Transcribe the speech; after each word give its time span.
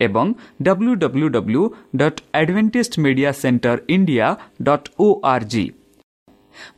ଏବଂ 0.00 0.26
W 0.62 0.92
W 0.94 1.28
W 1.28 1.62
dot 1.96 2.20
advantage 2.34 2.98
media 2.98 3.30
centre 3.32 3.78
India 3.88 4.28
dot 4.62 4.88
O 4.98 5.06
R 5.24 5.46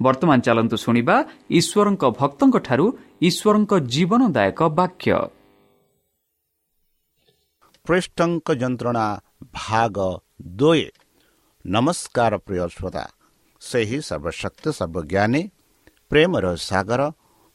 ବର୍ତ୍ତମାନ 0.02 0.38
ଚାଲନ୍ତୁ 0.40 0.76
ଶୁଣିବା 0.76 1.16
ଈଶ୍ୱରଙ୍କ 1.50 2.04
ଭକ୍ତଙ୍କଠାରୁ 2.20 2.86
ଈଶ୍ୱରଙ୍କ 3.28 3.72
ଜୀବନଦାୟକ 3.94 4.60
ବାକ୍ୟ 4.78 5.10
ପୃଷ୍ଠଙ୍କ 7.86 8.48
ଯନ୍ତ୍ରଣା 8.54 9.06
ଭାଗ 9.58 9.96
ଦୁଇ 10.56 10.82
ନମସ୍କାର 11.64 12.32
ପ୍ରିୟ 12.38 12.64
ଶ୍ରୋତା 12.68 13.04
ସେହି 13.62 13.98
ସର୍ବଶକ୍ତି 14.00 14.70
ସର୍ବଜ୍ଞାନୀ 14.78 15.42
ପ୍ରେମର 16.10 16.46
ସାଗର 16.62 17.02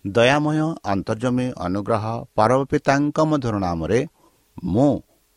ଦୟାମୟ 0.06 0.60
ଅନ୍ତର୍ଜମୀ 0.94 1.48
ଅନୁଗ୍ରହ 1.66 2.06
ପରବ 2.36 2.60
ପିତାଙ୍କ 2.72 3.18
ମଧୁର 3.31 3.56
ନାମରେ 3.60 4.00
ମୁଁ 4.57 4.92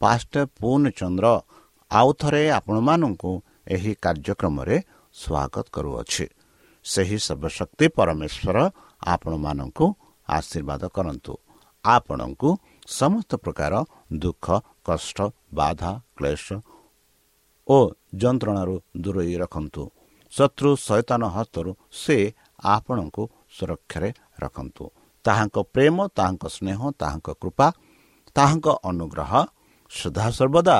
ପାଷ୍ଟ 0.05 0.35
ପୂର୍ଣ୍ଣଚନ୍ଦ୍ର 0.59 1.27
ଆଉ 1.91 2.09
ଥରେ 2.21 2.43
ଆପଣମାନଙ୍କୁ 2.59 3.31
ଏହି 3.75 3.93
କାର୍ଯ୍ୟକ୍ରମରେ 4.05 4.77
ସ୍ୱାଗତ 5.15 5.67
କରୁଅଛି। 5.75 6.27
ସେହି 6.85 7.19
ସର୍ବଶକ୍ତି 7.27 7.87
ପରମେଶ୍ୱର 7.99 8.57
ଆପଣମାନଙ୍କୁ 9.07 9.87
ଆଶୀର୍ବାଦ 10.29 10.83
କରନ୍ତୁ। 10.97 11.33
ଆପଣଙ୍କୁ 11.85 12.49
ସମସ୍ତ 12.91 13.31
ପ୍ରକାର 13.45 13.73
ଦୁଃଖ 14.23 14.47
କଷ୍ଟ 14.89 15.19
ବାଧା 15.55 15.93
କ୍ଲେଶ 16.17 16.47
ଓ 17.67 17.79
ଯନ୍ତ୍ରଣାରୁ 18.23 18.75
ଦୂରେଇ 19.03 19.35
ରଖନ୍ତୁ। 19.43 19.83
ଶତ୍ରୁ 20.33 20.71
ସୈତାନ 20.89 21.23
ହସ୍ତରୁ 21.37 21.71
ସେ 22.03 22.17
ଆପଣଙ୍କୁ 22.75 23.23
ସୁରକ୍ଷାରେ 23.57 24.11
ରଖନ୍ତୁ। 24.43 24.85
ତାହାଙ୍କ 25.25 25.57
ପ୍ରେମ 25.75 25.97
ତାହାଙ୍କ 26.19 26.45
ସ୍ନେହ 26.57 26.81
ତାହାଙ୍କ 27.01 27.29
କୃପା 27.43 27.67
ତାହାଙ୍କ 28.37 28.67
ଅନୁଗ୍ରହ 28.91 29.33
ସଦାସର୍ବଦା 30.01 30.77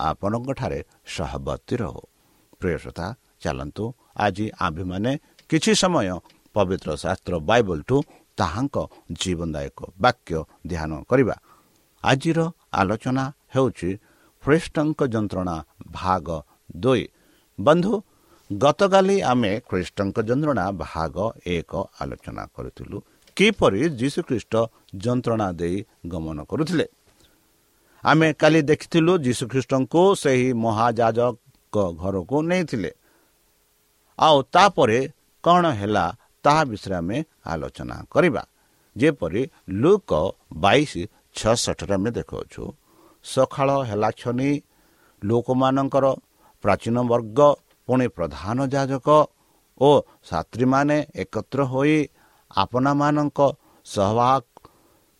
ଆପଣଙ୍କଠାରେ 0.00 0.80
ସହବର୍ତ୍ତୀ 1.14 1.74
ରହୁ। 1.82 2.02
ପ୍ରିୟସତା 2.60 3.06
ଚାଲନ୍ତୁ 3.42 3.84
ଆଜି 4.24 4.46
ଆମ୍ଭେମାନେ 4.66 5.12
କିଛି 5.50 5.72
ସମୟ 5.82 6.08
ପବିତ୍ର 6.54 6.88
ଶାସ୍ତ୍ର 7.02 7.34
ବାଇବଲଠୁ 7.48 7.96
ତାହାଙ୍କ 8.38 8.76
ଜୀବନଦାୟକ 9.20 9.78
ବାକ୍ୟ 10.00 10.38
ଧ୍ୟାନ 10.66 10.90
କରିବା। 11.10 11.36
ଆଜିର 12.04 12.38
ଆଲୋଚନା 12.80 13.24
ହେଉଛି 13.54 13.90
ଖ୍ରୀଷ୍ଟଙ୍କ 14.44 15.00
ଯନ୍ତ୍ରଣା 15.14 15.56
ଭାଗ 15.92 16.26
ଦୁଇ। 16.76 17.04
ବନ୍ଧୁ 17.58 17.92
ଗତକାଲି 18.50 19.16
ଆମେ 19.22 19.52
ଖ୍ରୀଷ୍ଟଙ୍କ 19.68 20.16
ଯନ୍ତ୍ରଣା 20.28 20.64
ଭାଗ 20.84 21.16
ଏକ 21.46 21.72
ଆଲୋଚନା 22.00 22.42
କରିଥିଲୁ। 22.56 22.96
କିପରି 23.36 23.80
ଯୀଶୁଖ୍ରୀଷ୍ଟ 24.00 24.54
ଯନ୍ତ୍ରଣା 25.04 25.48
ଦେଇ 25.52 25.76
ଗମନ 26.08 26.38
କରୁଥିଲେ? 26.44 26.86
ଆମେ 28.04 28.28
କାଲି 28.32 28.60
ଦେଖିଥିଲୁ 28.70 29.12
ଯୀଶୁଖ୍ରୀଷ୍ଟଙ୍କୁ 29.24 30.02
ସେହି 30.22 30.48
ମହାଜାଜଙ୍କ 30.64 31.76
ଘରକୁ 32.00 32.36
ନେଇଥିଲେ। 32.50 32.90
ଆଉ 34.18 34.36
ତାପରେ 34.54 34.98
କ'ଣ 35.44 35.64
ହେଲା 35.80 36.04
ତାହା 36.44 36.62
ବିଷୟରେ 36.70 36.94
ଆମେ 37.00 37.18
ଆଲୋଚନା 37.52 37.96
କରିବା। 38.10 38.42
ଯେପରି 38.96 39.42
ଲୁକ 39.82 40.10
ବାଇଶ 40.64 40.92
ଛଅଷଠିରେ 41.36 41.94
ଆମେ 41.96 42.10
ଦେଖାଉଛୁ 42.18 42.62
ସକାଳ 43.24 43.68
ହେଲା 43.88 44.10
ଛନି 44.20 44.50
ଲୋକମାନଙ୍କର 45.22 46.04
ପ୍ରାଚୀନ 46.64 46.96
ବର୍ଗ 47.12 47.38
ପୁଣି 47.88 48.06
ପ୍ରଧାନ 48.16 48.58
ଯାଜକ 48.74 49.08
ଓ 49.80 49.88
ଛାତ୍ରୀମାନେ 50.28 50.96
ଏକତ୍ର 51.22 51.58
ହୋଇ 51.72 51.96
ଆପଣାମାନଙ୍କ 52.50 53.40
ସଭା 53.86 54.30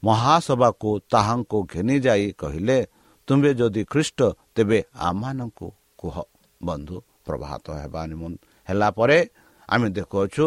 ମହାସଭାକୁ 0.03 0.91
ତାହାଙ୍କୁ 1.13 1.59
ଘେନି 1.73 1.97
ଯାଇ 2.07 2.27
କହିଲେ 2.33 2.79
ତୁମ୍ଭେ 3.29 3.51
ଯଦି 3.55 3.83
ଖ୍ରୀଷ୍ଟ 3.85 4.21
ତେବେ 4.55 4.79
ଆମମାନଙ୍କୁ 5.09 5.67
କୁହ। 5.99 6.17
ବନ୍ଧୁ 6.61 6.97
ପ୍ରଭାତ 7.27 7.65
ହେବା 7.81 8.03
ହେଲା 8.69 8.89
ପରେ 8.99 9.19
ଆମେ 9.69 9.89
ଦେଖୁଅଛୁ 9.97 10.45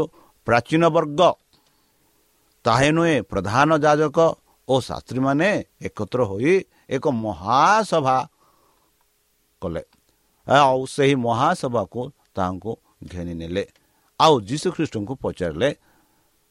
ପ୍ରାଚୀନ 0.48 0.84
ବର୍ଗ 0.96 1.20
ତାହେ 2.66 2.90
ନୁହେଁ 2.98 3.16
ପ୍ରଧାନ 3.32 3.70
ଯାଜକ 3.86 4.18
ଓ 4.68 4.76
ଶାସ୍ତ୍ରୀମାନେ 4.88 5.50
ଏକତ୍ର 5.88 6.20
ହୋଇ 6.30 6.54
ଏକ 6.90 7.06
ମହାସଭା 7.26 8.18
କଲେ। 9.62 9.84
ଆଉ 10.48 10.80
ସେହି 10.86 11.16
ମହାସଭାକୁ 11.26 12.02
ତାହାଙ୍କୁ 12.36 12.72
ଘେନି 13.12 13.34
ନେଲେ। 13.42 13.64
ଆଉ 14.20 14.34
ଯୀଶୁଖ୍ରୀଷ୍ଟଙ୍କୁ 14.50 15.14
ପଚାରିଲେ 15.24 15.70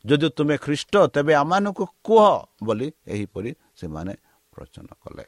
ଯଦି 0.05 0.29
ତୁମେ 0.37 0.57
ଖ୍ରୀଷ୍ଟ 0.65 0.95
ତେବେ 1.15 1.33
ଆମମାନଙ୍କୁ 1.43 1.85
କୁହ 2.07 2.25
ବୋଲି 2.67 2.89
ଏହିପରି 3.15 3.51
ସେମାନେ 3.81 4.13
ପ୍ରଚନ 4.53 4.87
କଲେ। 5.03 5.25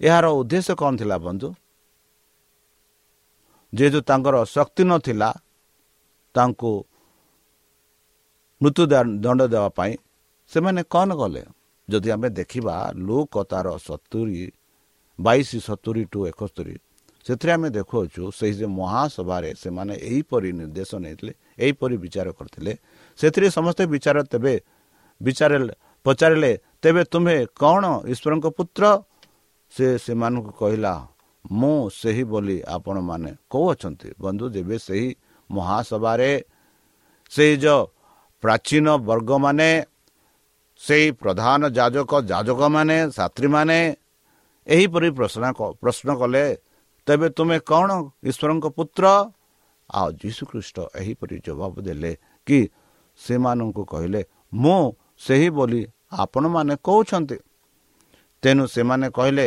ଏହାର 0.00 0.26
ଉଦ୍ଦେଶ୍ୟ 0.40 0.72
କ'ଣ 0.80 0.92
ଥିଲା 1.00 1.16
ବନ୍ଧୁ? 1.26 1.48
ଯେହେତୁ 3.72 3.98
ତାଙ୍କର 4.08 4.34
ଶକ୍ତି 4.56 4.82
ନଥିଲା 4.90 5.30
ତାଙ୍କୁ 6.34 6.72
ମୃତ୍ୟୁ 8.60 8.82
ଦଣ୍ଡ 9.24 9.40
ଦେବା 9.52 9.68
ପାଇଁ 9.78 9.92
ସେମାନେ 10.52 10.80
କ'ଣ 10.94 11.08
କଲେ? 11.20 11.42
ଯଦି 11.88 12.08
ଆମେ 12.14 12.28
ଦେଖିବା 12.38 12.76
ଲୁକ 13.06 13.34
ତାର 13.50 13.66
ସତୁରି 13.86 14.42
ବାଇଶ 15.18 15.48
ସତୁରି 15.68 16.02
ଟୁ 16.12 16.18
ଏକସ୍ତରୀ 16.30 16.74
ସେଥିରେ 17.26 17.50
ଆମେ 17.56 17.68
ଦେଖୁଅଛୁ 17.78 18.22
ସେହି 18.38 18.54
ଯେ 18.60 18.66
ମହାସଭାରେ 18.78 19.50
ସେମାନେ 19.62 19.94
ଏହିପରି 20.08 20.50
ନିର୍ଦ୍ଦେଶ 20.58 20.90
ନେଇଥିଲେ 21.04 21.32
ଏହିପରି 21.58 21.96
ବିଚାର 22.04 22.28
କରିଥିଲେ। 22.38 22.72
ସେଥିରେ 23.18 23.48
ସମସ୍ତେ 23.56 23.82
ବିଚାର 23.94 24.16
ତେବେ 24.32 24.54
ବିଚାର 25.20 25.52
ପଚାରିଲେ 26.06 26.52
ତେବେ 26.82 27.02
ତୁମେ 27.12 27.36
କ'ଣ 27.54 27.84
ଈଶ୍ୱରଙ୍କ 28.12 28.46
ପୁତ୍ର? 28.58 28.82
ସେ 29.72 29.86
ସେମାନଙ୍କୁ 30.04 30.52
କହିଲା 30.60 30.94
ମୁଁ 31.44 31.76
ସେହି 32.00 32.24
ବୋଲି 32.32 32.56
ଆପଣମାନେ 32.76 33.30
କହୁଅଛନ୍ତି 33.50 34.08
ବନ୍ଧୁ 34.22 34.44
ଯେବେ 34.54 34.76
ସେହି 34.86 35.08
ମହାସଭାରେ 35.50 36.30
ସେଇ 37.32 37.54
ଯେଉଁ 37.62 37.82
ପ୍ରାଚୀନ 38.42 38.86
ବର୍ଗମାନେ 39.08 39.70
ସେଇ 40.80 41.06
ପ୍ରଧାନ 41.22 41.60
ଯାଜକ 41.78 42.12
ଯାଜକମାନେ 42.30 42.96
ଛାତ୍ରୀମାନେ 43.16 43.78
ଏହିପରି 44.66 45.08
ପ୍ରଶ୍ନ 45.18 45.44
ପ୍ରଶ୍ନ 45.82 46.08
କଲେ 46.20 46.44
ତେବେ 47.06 47.28
ତୁମେ 47.36 47.56
କ'ଣ 47.70 47.90
ଈଶ୍ୱରଙ୍କ 48.30 48.66
ପୁତ୍ର? 48.76 49.04
ଆଉ 49.92 50.08
ଯୀଶୁଖ୍ରୀଷ୍ଟ 50.12 50.76
ଏହିପରି 51.00 51.36
ଜବାବ 51.46 51.74
ଦେଲେ 51.80 52.12
କି 52.46 52.58
ସେମାନଙ୍କୁ 53.20 53.82
କହିଲେ 53.84 54.20
ମୁଁ 54.54 54.82
ସେହି 55.18 55.48
ବୋଲି 55.50 55.80
ଆପଣମାନେ 56.12 56.74
କହୁଛନ୍ତି 56.84 57.36
ତେଣୁ 58.42 58.64
ସେମାନେ 58.66 59.06
କହିଲେ 59.10 59.46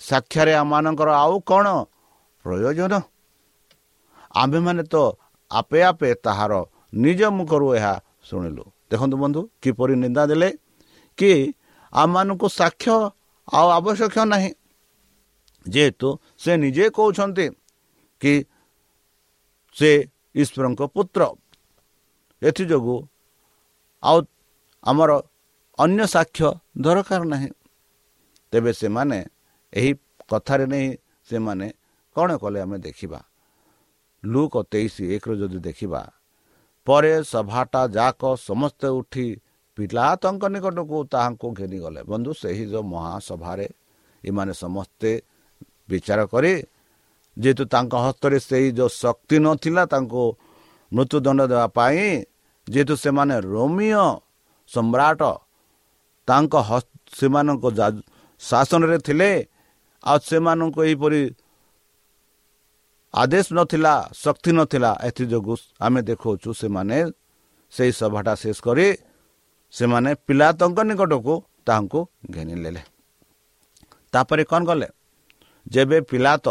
ସାକ୍ଷାରେ 0.00 0.52
ଆମମାନଙ୍କର 0.54 1.08
ଆଉ 1.22 1.34
କ'ଣ 1.40 1.66
ପ୍ରୟୋଜନ 2.44 2.92
ଆମ୍ଭେମାନେ 4.34 4.82
ତ 4.92 4.94
ଆପେ 5.50 5.80
ଆପେ 5.82 6.08
ତାହାର 6.24 6.52
ନିଜ 6.94 7.20
ମୁଖରୁ 7.30 7.66
ଏହା 7.74 7.94
ଶୁଣିଲୁ। 8.28 8.64
ଦେଖନ୍ତୁ 8.90 9.16
ବନ୍ଧୁ 9.22 9.40
କିପରି 9.62 9.94
ନିନ୍ଦା 9.96 10.22
ଦେଲେ? 10.26 10.48
କି 11.18 11.32
ଆମମାନଙ୍କୁ 11.92 12.46
ସାକ୍ଷ୍ୟ 12.60 12.96
ଆଉ 13.48 13.66
ଆବଶ୍ୟକ 13.78 14.16
ନାହିଁ। 14.32 14.50
ଯେହେତୁ 15.66 16.08
ସେ 16.38 16.52
ନିଜେ 16.56 16.84
କହୁଛନ୍ତି 16.96 17.46
କି 18.22 18.32
ସେ 19.76 19.90
ଈଶ୍ୱରଙ୍କ 20.34 20.82
ପୁତ୍ର। 20.94 21.22
ଏଥିଯୋଗୁଁ 22.42 22.98
ଆଉ 24.02 24.18
ଆମର 24.84 25.10
ଅନ୍ୟ 25.78 26.02
ସାକ୍ଷ୍ୟ 26.14 26.48
ଦରକାର 26.84 27.22
ନାହିଁ। 27.32 27.50
ତେବେ 28.52 28.70
ସେମାନେ 28.80 29.18
ଏହି 29.72 29.90
କଥାରେ 30.30 30.64
ନେଇ 30.72 30.86
ସେମାନେ 31.28 31.66
କ'ଣ 32.16 32.28
କଲେ 32.42 32.58
ଆମେ 32.64 32.78
ଦେଖିବା। 32.86 33.20
ଲୁକ 34.22 34.54
ତେଇଶ 34.72 34.94
ଏକରୁ 35.14 35.34
ଯଦି 35.42 35.58
ଦେଖିବା 35.68 36.02
ପରେ 36.86 37.12
ସଭାଟା 37.32 37.82
ଯାକ 37.96 38.22
ସମସ୍ତେ 38.48 38.88
ଉଠି 38.98 39.26
ପିଲା 39.78 40.06
ତାଙ୍କ 40.22 40.42
ନିକଟକୁ 40.54 40.98
ତାହାଙ୍କୁ 41.12 41.46
ଘେନିଗଲେ। 41.58 42.00
ବନ୍ଧୁ 42.10 42.30
ସେହି 42.42 42.64
ଯେଉଁ 42.72 42.84
ମହାସଭାରେ 42.92 43.66
ଏମାନେ 44.24 44.52
ସମସ୍ତେ 44.64 45.10
ବିଚାର 45.90 46.20
କରି 46.32 46.52
ଯେହେତୁ 47.36 47.64
ତାଙ୍କ 47.74 47.92
ହସ୍ତରେ 48.04 48.38
ସେହି 48.48 48.68
ଯେଉଁ 48.78 48.90
ଶକ୍ତି 49.02 49.36
ନଥିଲା 49.44 49.82
ତାଙ୍କୁ 49.92 50.22
ମୃତ୍ୟୁଦଣ୍ଡ 50.92 51.40
ଦେବା 51.50 51.66
ପାଇଁ 51.76 52.02
ଯେହେତୁ 52.66 52.94
ସେମାନେ 53.04 53.36
ରୋମିଓ 53.52 54.06
ସମ୍ରାଟ 54.70 55.22
ତାଙ୍କ 56.28 56.54
ସେମାନଙ୍କ 57.18 57.64
ଶାସନରେ 58.40 58.98
ଥିଲେ 59.06 59.30
ଆଉ 60.04 60.18
ସେମାନଙ୍କୁ 60.28 60.80
ଏହିପରି 60.88 61.22
ଆଦେଶ 63.14 63.46
ନଥିଲା 63.58 63.94
ଶକ୍ତି 64.22 64.50
ନଥିଲା 64.58 64.90
ଏଥିଯୋଗୁଁ 65.08 65.56
ଆମେ 65.86 66.00
ଦେଖାଉଛୁ 66.08 66.50
ସେମାନେ 66.60 66.98
ସେହି 67.72 67.92
ସଭାଟା 68.00 68.32
ଶେଷ 68.42 68.58
କରି 68.66 68.86
ସେମାନେ 69.74 70.10
ପିଲା 70.26 70.48
ତାଙ୍କ 70.60 70.78
ନିକଟକୁ 70.88 71.34
ତାହାଙ୍କୁ 71.66 72.00
ଘେନି 72.34 72.54
ନେଲେ। 72.64 72.82
ତାପରେ 74.12 74.42
କ'ଣ 74.50 74.62
କଲେ? 74.68 74.88
ଯେବେ 75.66 75.98
ପିଲା 76.10 76.32
ତ 76.44 76.46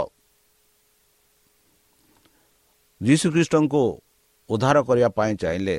ଯୀଶୁଖ୍ରୀଷ୍ଟଙ୍କୁ 3.07 3.83
ଉଦ୍ଧାର 4.49 4.77
କରିବା 4.87 5.09
ପାଇଁ 5.17 5.33
ଚାହିଁଲେ 5.43 5.77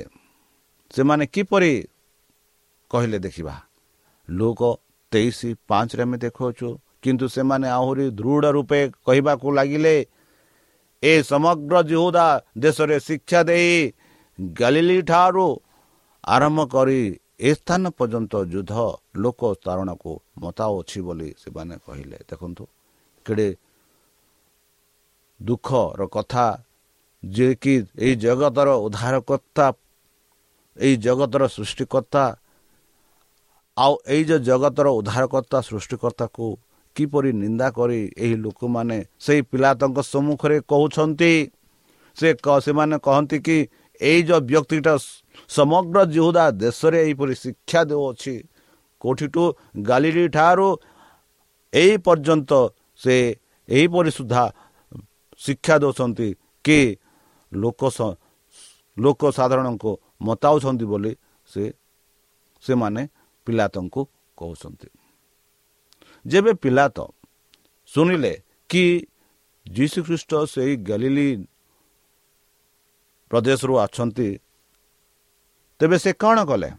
ସେମାନେ 0.93 1.23
କିପରି 1.33 1.73
କହିଲେ 2.91 3.17
ଦେଖିବା। 3.25 3.55
ଲୋକ 4.27 4.61
ତେଇଶ 5.11 5.39
ପାଞ୍ଚରେ 5.69 6.03
ଆମେ 6.05 6.17
ଦେଖାଉଛୁ 6.25 6.67
କିନ୍ତୁ 7.03 7.25
ସେମାନେ 7.35 7.67
ଆହୁରି 7.79 8.05
ଦୃଢ଼ 8.19 8.45
ରୂପେ 8.57 8.79
କହିବାକୁ 9.05 9.47
ଲାଗିଲେ 9.57 9.95
ଏ 11.03 11.13
ସମଗ୍ର 11.31 11.75
ଜିହୁଦା 11.89 12.27
ଦେଶରେ 12.63 12.95
ଶିକ୍ଷା 13.07 13.39
ଦେଇ 13.49 13.73
ଗାଲିଲି 14.59 14.99
ଠାରୁ 15.09 15.47
ଆରମ୍ଭ 16.27 16.59
କରି 16.73 17.01
ଏ 17.39 17.51
ସ୍ଥାନ 17.59 17.83
ପର୍ଯ୍ୟନ୍ତ 17.97 18.33
ଯୁଦ୍ଧ 18.53 18.73
ଲୋକ 19.23 19.41
ତାରଣାକୁ 19.65 20.11
ମତାଉଛି 20.43 20.99
ବୋଲି 21.07 21.29
ସେମାନେ 21.41 21.75
କହିଲେ। 21.85 22.17
ଦେଖନ୍ତୁ 22.29 22.63
କେଡ଼େ 23.25 23.49
ଦୁଃଖର 25.39 26.01
କଥା 26.15 26.45
ଯିଏକି 27.23 27.75
ଏହି 27.97 28.13
ଜଗତର 28.15 28.69
ଉଦ୍ଧାରକର୍ତ୍ତା 28.77 29.65
ଏହି 30.77 30.95
ଜଗତର 30.97 31.43
ସୃଷ୍ଟିକର୍ତ୍ତା 31.47 32.23
ଆଉ 33.77 33.93
ଏଇ 34.07 34.23
ଯେଉଁ 34.23 34.39
ଜଗତର 34.39 34.87
ଉଦ୍ଧାରକର୍ତ୍ତା 34.99 35.59
ସୃଷ୍ଟିକର୍ତ୍ତାକୁ 35.61 36.45
କିପରି 36.95 37.31
ନିନ୍ଦା 37.33 37.67
କରି 37.69 37.99
ଏହି 38.17 38.35
ଲୋକମାନେ 38.35 38.97
ସେହି 39.19 39.41
ପିଲା 39.51 39.71
ତାଙ୍କ 39.75 39.97
ସମ୍ମୁଖରେ 40.05 40.57
କହୁଛନ୍ତି 40.69 41.33
ସେ 42.17 42.29
ସେମାନେ 42.61 42.97
କହନ୍ତି 42.97 43.37
କି 43.39 43.57
ଏଇ 44.01 44.21
ଯେଉଁ 44.23 44.41
ବ୍ୟକ୍ତିଟା 44.41 44.93
ସମଗ୍ର 45.49 45.97
ଜିହୁଦା 46.05 46.45
ଦେଶରେ 46.55 46.97
ଏହିପରି 47.03 47.33
ଶିକ୍ଷା 47.35 47.81
ଦେଉଅଛି 47.83 48.35
କେଉଁଠିଠୁ? 49.01 49.43
ଗାଲିଲି 49.83 50.25
ଠାରୁ 50.27 50.67
ଏହି 51.73 51.95
ପର୍ଯ୍ୟନ୍ତ 51.97 52.51
ସେ 53.01 53.15
ଏହିପରି 53.69 54.11
ସୁଦ୍ଧା 54.11 54.43
ଶିକ୍ଷା 55.39 55.75
ଦେଉଛନ୍ତି 55.77 56.29
କି 56.65 56.79
ଲୋକ 57.55 57.81
ଲୋକ 58.97 59.21
ସାଧାରଣଙ୍କୁ 59.37 59.91
ମତାଉଛନ୍ତି 60.21 60.85
ବୋଲି 60.91 61.11
ସେ 61.49 61.63
ସେମାନେ 62.63 63.01
ପିଲାତଙ୍କୁ 63.47 64.01
କହୁଛନ୍ତି। 64.37 64.87
ଯେବେ 66.25 66.51
ପିଲା 66.63 66.85
ତ 66.95 66.99
ଶୁଣିଲେ 67.89 68.33
କି 68.69 68.83
ଯୀଶୁଖ୍ରୀଷ୍ଟ 69.65 70.31
ସେଇ 70.53 70.71
ଗାଲିଲି 70.89 71.27
ପ୍ରଦେଶରୁ 73.31 73.73
ଅଛନ୍ତି 73.85 74.29
ତେବେ 75.79 75.97
ସେ 76.03 76.11
କ'ଣ 76.23 76.37
କଲେ? 76.49 76.69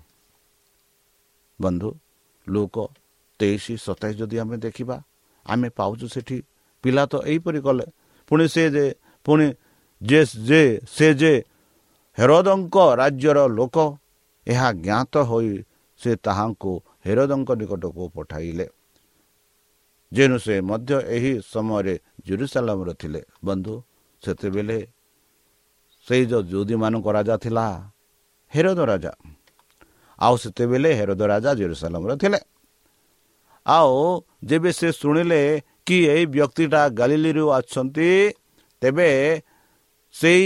ବନ୍ଧୁ 1.59 1.91
ଲୋକ 2.47 2.77
ତେଇଶ 3.41 3.65
ସତେଇଶ 3.87 4.17
ଯଦି 4.21 4.37
ଆମେ 4.43 4.57
ଦେଖିବା 4.57 4.97
ଆମେ 5.47 5.69
ପାଉଛୁ 5.79 6.07
ସେଠି 6.15 6.39
ପିଲା 6.85 7.03
ତ 7.11 7.15
ଏହିପରି 7.31 7.61
କଲେ। 7.67 7.87
ପୁଣି 8.29 8.45
ସେ 8.55 8.63
ଯେ 8.75 8.85
ପୁଣି 9.27 9.47
ଯେ 10.03 10.21
ଯେ 10.45 10.81
ସେ 10.89 11.15
ଯେ 11.15 11.45
ହେରଦଙ୍କ 12.19 12.77
ରାଜ୍ୟର 12.97 13.39
ଲୋକ 13.49 13.77
ଏହା 14.47 14.69
ଜ୍ଞାତ 14.73 15.15
ହୋଇ 15.17 15.65
ସେ 16.01 16.11
ତାହାଙ୍କୁ 16.17 16.73
ହେରଦଙ୍କ 17.07 17.51
ନିକଟକୁ 17.51 18.03
ପଠାଇଲେ। 18.15 18.67
ଯେଣୁ 20.13 20.37
ସେ 20.39 20.55
ମଧ୍ୟ 20.61 20.93
ଏହି 21.07 21.33
ସମୟରେ 21.53 21.95
ଜୁରୁସାଲାମରେ 22.27 22.95
ଥିଲେ। 22.95 23.21
ବନ୍ଧୁ 23.45 23.75
ସେତେବେଳେ 24.23 24.79
ସେଇ 26.07 26.23
ଯେଉଁ 26.27 26.43
ଯୁଦୀମାନଙ୍କ 26.43 27.07
ରାଜା 27.13 27.37
ଥିଲା 27.37 27.67
ହେରଦ 28.53 28.81
ରାଜା। 28.85 29.13
ଆଉ 30.19 30.35
ସେତେବେଳେ 30.37 30.91
ହେରଦ 30.95 31.23
ରାଜା 31.23 31.51
ଜେରୁସାଲାମରେ 31.55 32.17
ଥିଲେ। 32.17 32.41
ଆଉ 33.67 33.95
ଯେବେ 34.45 34.71
ସେ 34.73 34.89
ଶୁଣିଲେ 34.93 35.41
କି 35.87 35.97
ଏଇ 36.07 36.25
ବ୍ୟକ୍ତିଟା 36.27 36.83
ଗାଲିଲିରୁ 36.89 37.45
ଅଛନ୍ତି 37.49 38.11
ତେବେ 38.83 39.09
ସେଇ 40.17 40.45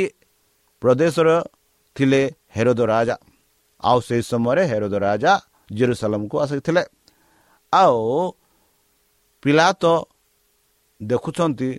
ପ୍ରଦେଶର 0.82 1.28
ଥିଲେ 1.96 2.22
ହେରଦ 2.56 2.80
ରାଜା। 2.92 3.16
ଆଉ 3.80 3.98
ସେହି 4.06 4.22
ସମୟରେ 4.22 4.62
ହେରଦ 4.72 4.94
ରାଜା 5.06 5.32
ଜେରୁସାଲାମକୁ 5.72 6.36
ଆସିଥିଲେ। 6.44 6.82
ଆଉ 7.72 7.98
ପିଲା 9.42 9.66
ତ 9.82 9.84
ଦେଖୁଛନ୍ତି 11.00 11.70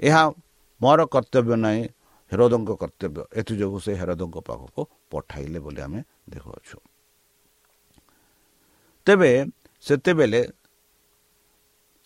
ଏହା 0.00 0.22
ମୋର 0.80 1.00
କର୍ତ୍ତବ୍ୟ 1.14 1.54
ନାହିଁ 1.64 1.82
ହେରଦଙ୍କ 2.32 2.70
କର୍ତ୍ତବ୍ୟ। 2.82 3.20
ଏଥିଯୋଗୁଁ 3.40 3.78
ସେ 3.84 3.92
ହେରଦଙ୍କ 4.00 4.36
ପାଖକୁ 4.48 4.80
ପଠାଇଲେ 5.10 5.58
ବୋଲି 5.64 5.80
ଆମେ 5.86 6.00
ଦେଖୁଅଛୁ। 6.30 6.76
ତେବେ 9.06 9.30
ସେତେବେଳେ 9.84 10.40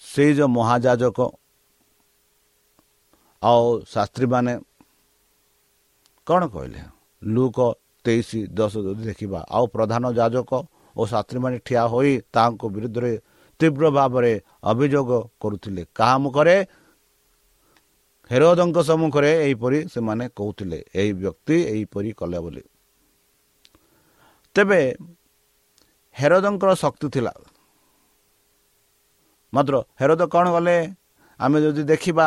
ସେଇ 0.02 0.30
ଯେଉଁ 0.34 0.48
ମହାଯାଜକ 0.48 1.18
ଆଉ 3.42 3.64
ଶାସ୍ତ୍ରୀମାନେ 3.92 4.52
କ'ଣ 6.26 6.42
କହିଲେ? 6.46 6.82
ଲୁକ 7.22 7.58
ତେଇଶ 8.04 8.28
ଦଶ 8.50 8.74
ଯଦି 8.86 9.02
ଦେଖିବା 9.10 9.40
ଆଉ 9.50 9.64
ପ୍ରଧାନ 9.74 10.04
ଯାଜକ 10.18 10.50
ଓ 10.96 11.02
ଶାସ୍ତ୍ରୀମାନେ 11.06 11.56
ଠିଆ 11.66 11.82
ହୋଇ 11.86 12.12
ତାଙ୍କ 12.34 12.62
ବିରୁଦ୍ଧରେ 12.74 13.12
ତୀବ୍ର 13.60 13.84
ଭାବରେ 13.90 14.32
ଅଭିଯୋଗ 14.62 15.10
କରୁଥିଲେ। 15.40 15.82
କାହା 15.94 16.16
ମୁଖରେ? 16.18 16.56
ହେରୋଦଙ୍କ 18.30 18.78
ସମ୍ମୁଖରେ 18.88 19.30
ଏହିପରି 19.44 19.78
ସେମାନେ 19.94 20.24
କହୁଥିଲେ 20.36 20.78
ଏହି 20.94 21.12
ବ୍ୟକ୍ତି 21.12 21.56
ଏହିପରି 21.72 22.10
କଲେ 22.12 22.38
ବୋଲି। 22.44 22.62
ତେବେ 24.56 24.80
ହେରୋଦଙ୍କର 26.16 26.70
ଶକ୍ତି 26.74 27.06
ଥିଲା। 27.08 27.32
ମାତ୍ର 29.52 29.74
ହେରୋଦ 30.00 30.22
କ'ଣ 30.34 30.46
କଲେ? 30.54 30.76
ଆମେ 31.40 31.58
ଯଦି 31.64 31.82
ଦେଖିବା 31.82 32.26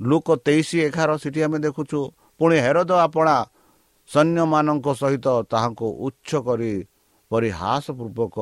ଲୋକ 0.00 0.28
ତେଇଶ 0.46 0.68
ଏଗାର 0.86 1.10
ସେଠି 1.22 1.40
ଆମେ 1.46 1.58
ଦେଖୁଛୁ 1.66 2.00
ପୁଣି 2.40 2.56
ହେରୋଦ 2.64 2.90
ଆପଣା 3.06 3.36
ସୈନ୍ୟମାନଙ୍କ 4.10 4.86
ସହିତ 5.00 5.26
ତାହାଙ୍କୁ 5.52 5.86
ଉଚ୍ଚ 6.06 6.30
କରି 6.46 6.72
ପରିହାସ 7.30 7.84
ପୂର୍ବକ 7.98 8.36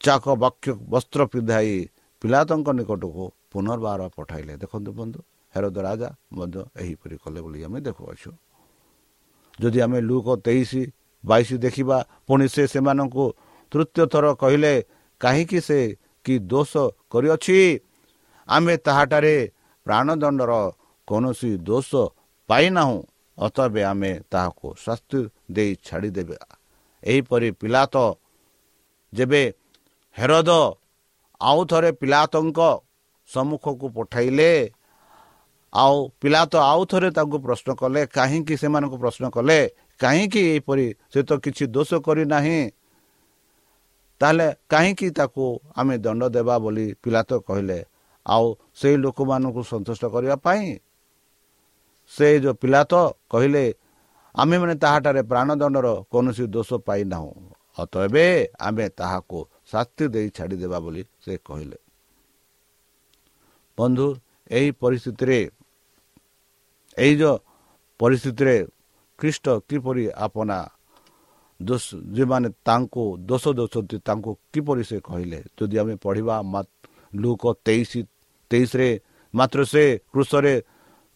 ଚାକ 0.00 0.24
ବାକ୍ୟ 0.42 0.68
ବସ୍ତ୍ର 0.92 1.20
ପିନ୍ଧାଇ 1.32 1.74
ପିଲାତଙ୍କ 2.22 2.68
ନିକଟକୁ 2.78 3.24
ପୁନର୍ବାର 3.52 4.00
ପଠାଇଲେ। 4.16 4.52
ଦେଖନ୍ତୁ 4.62 4.90
ବନ୍ଧୁ 4.98 5.20
ହେରଦ 5.54 5.76
ରାଜା 5.86 6.08
ମଧ୍ୟ 6.36 6.60
ଏହିପରି 6.82 7.16
କଲେ 7.22 7.40
ବୋଲି 7.44 7.58
ଆମେ 7.66 7.78
ଦେଖୁଅଛୁ। 7.86 8.30
ଯଦି 9.58 9.78
ଆମେ 9.86 9.98
ଲୁକ 10.08 10.26
ତେଇଶ 10.46 10.70
ବାଇଶ 11.24 11.48
ଦେଖିବା 11.64 11.98
ପୁଣି 12.26 12.46
ସେ 12.54 12.62
ସେମାନଙ୍କୁ 12.72 13.24
ତୃତୀୟ 13.72 14.04
ଥର 14.12 14.24
କହିଲେ 14.42 14.74
କାହିଁକି 15.20 15.58
ସେ 15.68 15.78
କି 16.24 16.34
ଦୋଷ 16.52 16.72
କରିଅଛି? 17.12 17.58
ଆମେ 18.48 18.74
ତାହାଠାରେ 18.86 19.34
ପ୍ରାଣଦଣ୍ଡର 19.86 20.52
କୌଣସି 21.08 21.50
ଦୋଷ 21.68 21.90
ପାଇନାହୁଁ 22.48 22.98
ଅତବେ 23.38 23.82
ଆମେ 23.92 24.12
ତାହାକୁ 24.32 24.66
ଶାସ୍ତି 24.84 25.18
ଦେଇ 25.54 25.72
ଛାଡ଼ିଦେବେ। 25.86 26.36
ଏହିପରି 27.02 27.48
ପିଲା 27.60 27.82
ତ 27.92 27.96
ଯେବେ 29.12 29.42
ହେରଦ 30.16 30.50
ଆଉ 31.40 31.60
ଥରେ 31.70 31.90
ପିଲାତଙ୍କ 32.00 32.60
ସମ୍ମୁଖକୁ 33.28 33.86
ପଠାଇଲେ 33.96 34.50
ଆଉ 35.72 35.96
ପିଲା 36.20 36.42
ତ 36.46 36.54
ଆଉ 36.64 36.82
ଥରେ 36.90 37.08
ତାଙ୍କୁ 37.10 37.38
ପ୍ରଶ୍ନ 37.46 37.68
କଲେ 37.80 38.00
କାହିଁକି 38.16 38.54
ସେମାନଙ୍କୁ 38.62 38.96
ପ୍ରଶ୍ନ 39.02 39.24
କଲେ 39.36 39.58
କାହିଁକି 40.00 40.40
ଏହିପରି 40.52 40.86
ସେ 41.12 41.20
ତ 41.28 41.30
କିଛି 41.44 41.64
ଦୋଷ 41.74 41.90
କରିନାହିଁ 42.06 42.60
ତାହେଲେ 44.20 44.48
କାହିଁକି 44.72 45.08
ତାକୁ 45.18 45.44
ଆମେ 45.76 45.94
ଦଣ୍ଡ 45.98 46.22
ଦେବା 46.36 46.56
ବୋଲି 46.58 46.86
ପିଲା 47.02 47.20
ତ 47.28 47.32
କହିଲେ। 47.48 47.78
ଆଉ 48.26 48.46
ସେଇ 48.74 48.96
ଲୋକମାନଙ୍କୁ 49.04 49.62
ସନ୍ତୁଷ୍ଟ 49.72 50.04
କରିବା 50.14 50.36
ପାଇଁ 50.46 50.64
ସେ 52.12 52.26
ଯେଉଁ 52.40 52.54
ପିଲା 52.62 52.80
ତ 52.84 52.94
କହିଲେ 53.30 53.64
ଆମେମାନେ 54.34 54.74
ତାହାଠାରେ 54.82 55.22
ପ୍ରାଣଦଣ୍ଡର 55.30 55.86
କୌଣସି 56.12 56.44
ଦୋଷ 56.54 56.70
ପାଇନାହୁଁ। 56.86 57.32
ଅତ 57.78 57.92
ଏବେ 58.06 58.24
ଆମେ 58.58 58.86
ତାହାକୁ 58.98 59.38
ଶାସ୍ତି 59.70 60.04
ଦେଇ 60.14 60.28
ଛାଡ଼ିଦେବା 60.36 60.78
ବୋଲି 60.84 61.02
ସେ 61.24 61.32
କହିଲେ। 61.44 61.78
ବନ୍ଧୁ 63.78 64.06
ଏହି 64.50 64.68
ପରିସ୍ଥିତିରେ 64.82 65.38
ଏଇ 66.96 67.14
ଯେଉଁ 67.20 67.34
ପରିସ୍ଥିତିରେ 68.00 68.56
ଖ୍ରୀଷ୍ଟ 69.18 69.46
କିପରି 69.68 70.04
ଆପଣା 70.16 70.58
ଦୋଷ 71.60 71.84
ଯେଉଁମାନେ 72.14 72.48
ତାଙ୍କୁ 72.64 73.04
ଦୋଷ 73.28 73.44
ଦେଉଛନ୍ତି 73.58 73.96
ତାଙ୍କୁ 74.08 74.30
କିପରି 74.52 74.82
ସେ 74.90 74.96
କହିଲେ? 75.08 75.38
ଯଦି 75.56 75.76
ଆମେ 75.82 75.94
ପଢ଼ିବା 76.04 76.36
ଲୁକ 77.12 77.42
ତେଇଶ 77.66 77.90
ତେଇଶରେ 78.50 78.88
ମାତ୍ର 79.34 79.58
ସେ 79.72 79.84
କୃଷରେ 80.12 80.54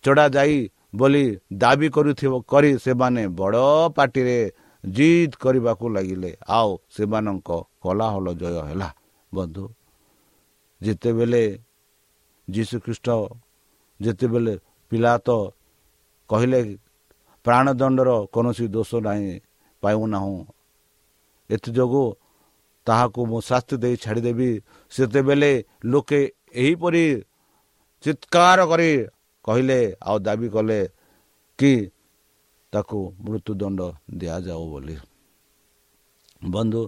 ଚଢ଼ା 0.04 0.26
ଯାଇ 0.36 0.56
ବୋଲି 0.92 1.24
ଦାବି 1.52 1.88
କରୁଥିବ 1.96 2.32
କରି 2.50 2.70
ସେମାନେ 2.84 3.22
ବଡ଼ 3.40 3.64
ପାଟିରେ 3.96 4.38
ଜିଦ୍ 4.84 5.34
କରିବାକୁ 5.42 5.86
ଲାଗିଲେ। 5.96 6.30
ଆଉ 6.48 6.70
ସେମାନଙ୍କ 6.94 7.48
କଲାହଲ 7.82 8.26
ଜୟ 8.40 8.56
ହେଲା। 8.68 8.88
ବନ୍ଧୁ 9.32 9.64
ଯେତେବେଳେ 10.80 11.42
ଯୀଶୁଖ୍ରୀଷ୍ଟ 12.48 13.08
ଯେତେବେଳେ 14.00 14.54
ପିଲା 14.92 15.12
ତ 15.26 15.28
କହିଲେ 16.30 16.60
ପ୍ରାଣଦଣ୍ଡର 17.46 18.10
କୌଣସି 18.34 18.66
ଦୋଷ 18.74 18.90
ନାହିଁ 19.06 19.32
ପାଉନାହୁଁ 19.82 20.38
ଏଥିଯୋଗୁଁ 21.50 22.06
ତାହାକୁ 22.86 23.20
ମୁଁ 23.30 23.40
ଶାସ୍ତି 23.48 23.76
ଦେଇ 23.82 23.96
ଛାଡ଼ିଦେବି। 24.02 24.50
ସେତେବେଳେ 24.92 25.52
ଲୋକେ 25.84 26.20
ଏହିପରି 26.62 27.04
ଚିତ୍କାର 28.04 28.58
କରି 28.70 28.90
କହିଲେ 29.44 29.78
ଆଉ 30.02 30.16
ଦାବି 30.18 30.48
କଲେ 30.48 30.80
କି 31.58 31.72
ତାକୁ 32.72 32.98
ମୃତ୍ୟୁଦଣ୍ଡ 33.24 33.80
ଦିଆଯାଉ 34.14 34.64
ବୋଲି। 34.72 34.96
ବନ୍ଧୁ 36.50 36.82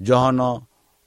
ଜହନ 0.00 0.40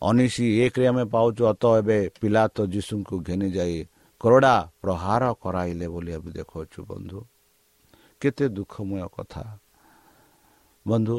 ଅନିଶି 0.01 0.45
ଏକରେ 0.63 0.86
ଆମେ 0.88 1.03
ପାଉଛୁ 1.05 1.41
ଅତ 1.45 1.63
ଏବେ 1.77 2.00
ପିଲା 2.21 2.43
ତ 2.48 2.57
ଯୀଶୁଙ୍କୁ 2.65 3.15
ଘେନି 3.27 3.48
ଯାଇ 3.51 3.77
କରଡ଼ା 4.21 4.55
ପ୍ରହାର 4.81 5.24
କରାଇଲେ 5.43 5.88
ବୋଲି 5.88 6.12
ଆମେ 6.13 6.29
ଦେଖାଉଛୁ 6.31 6.79
ବନ୍ଧୁ। 6.86 7.19
କେତେ 8.21 8.45
ଦୁଃଖମୟ 8.50 9.07
କଥା। 9.07 9.43
ବନ୍ଧୁ 10.86 11.17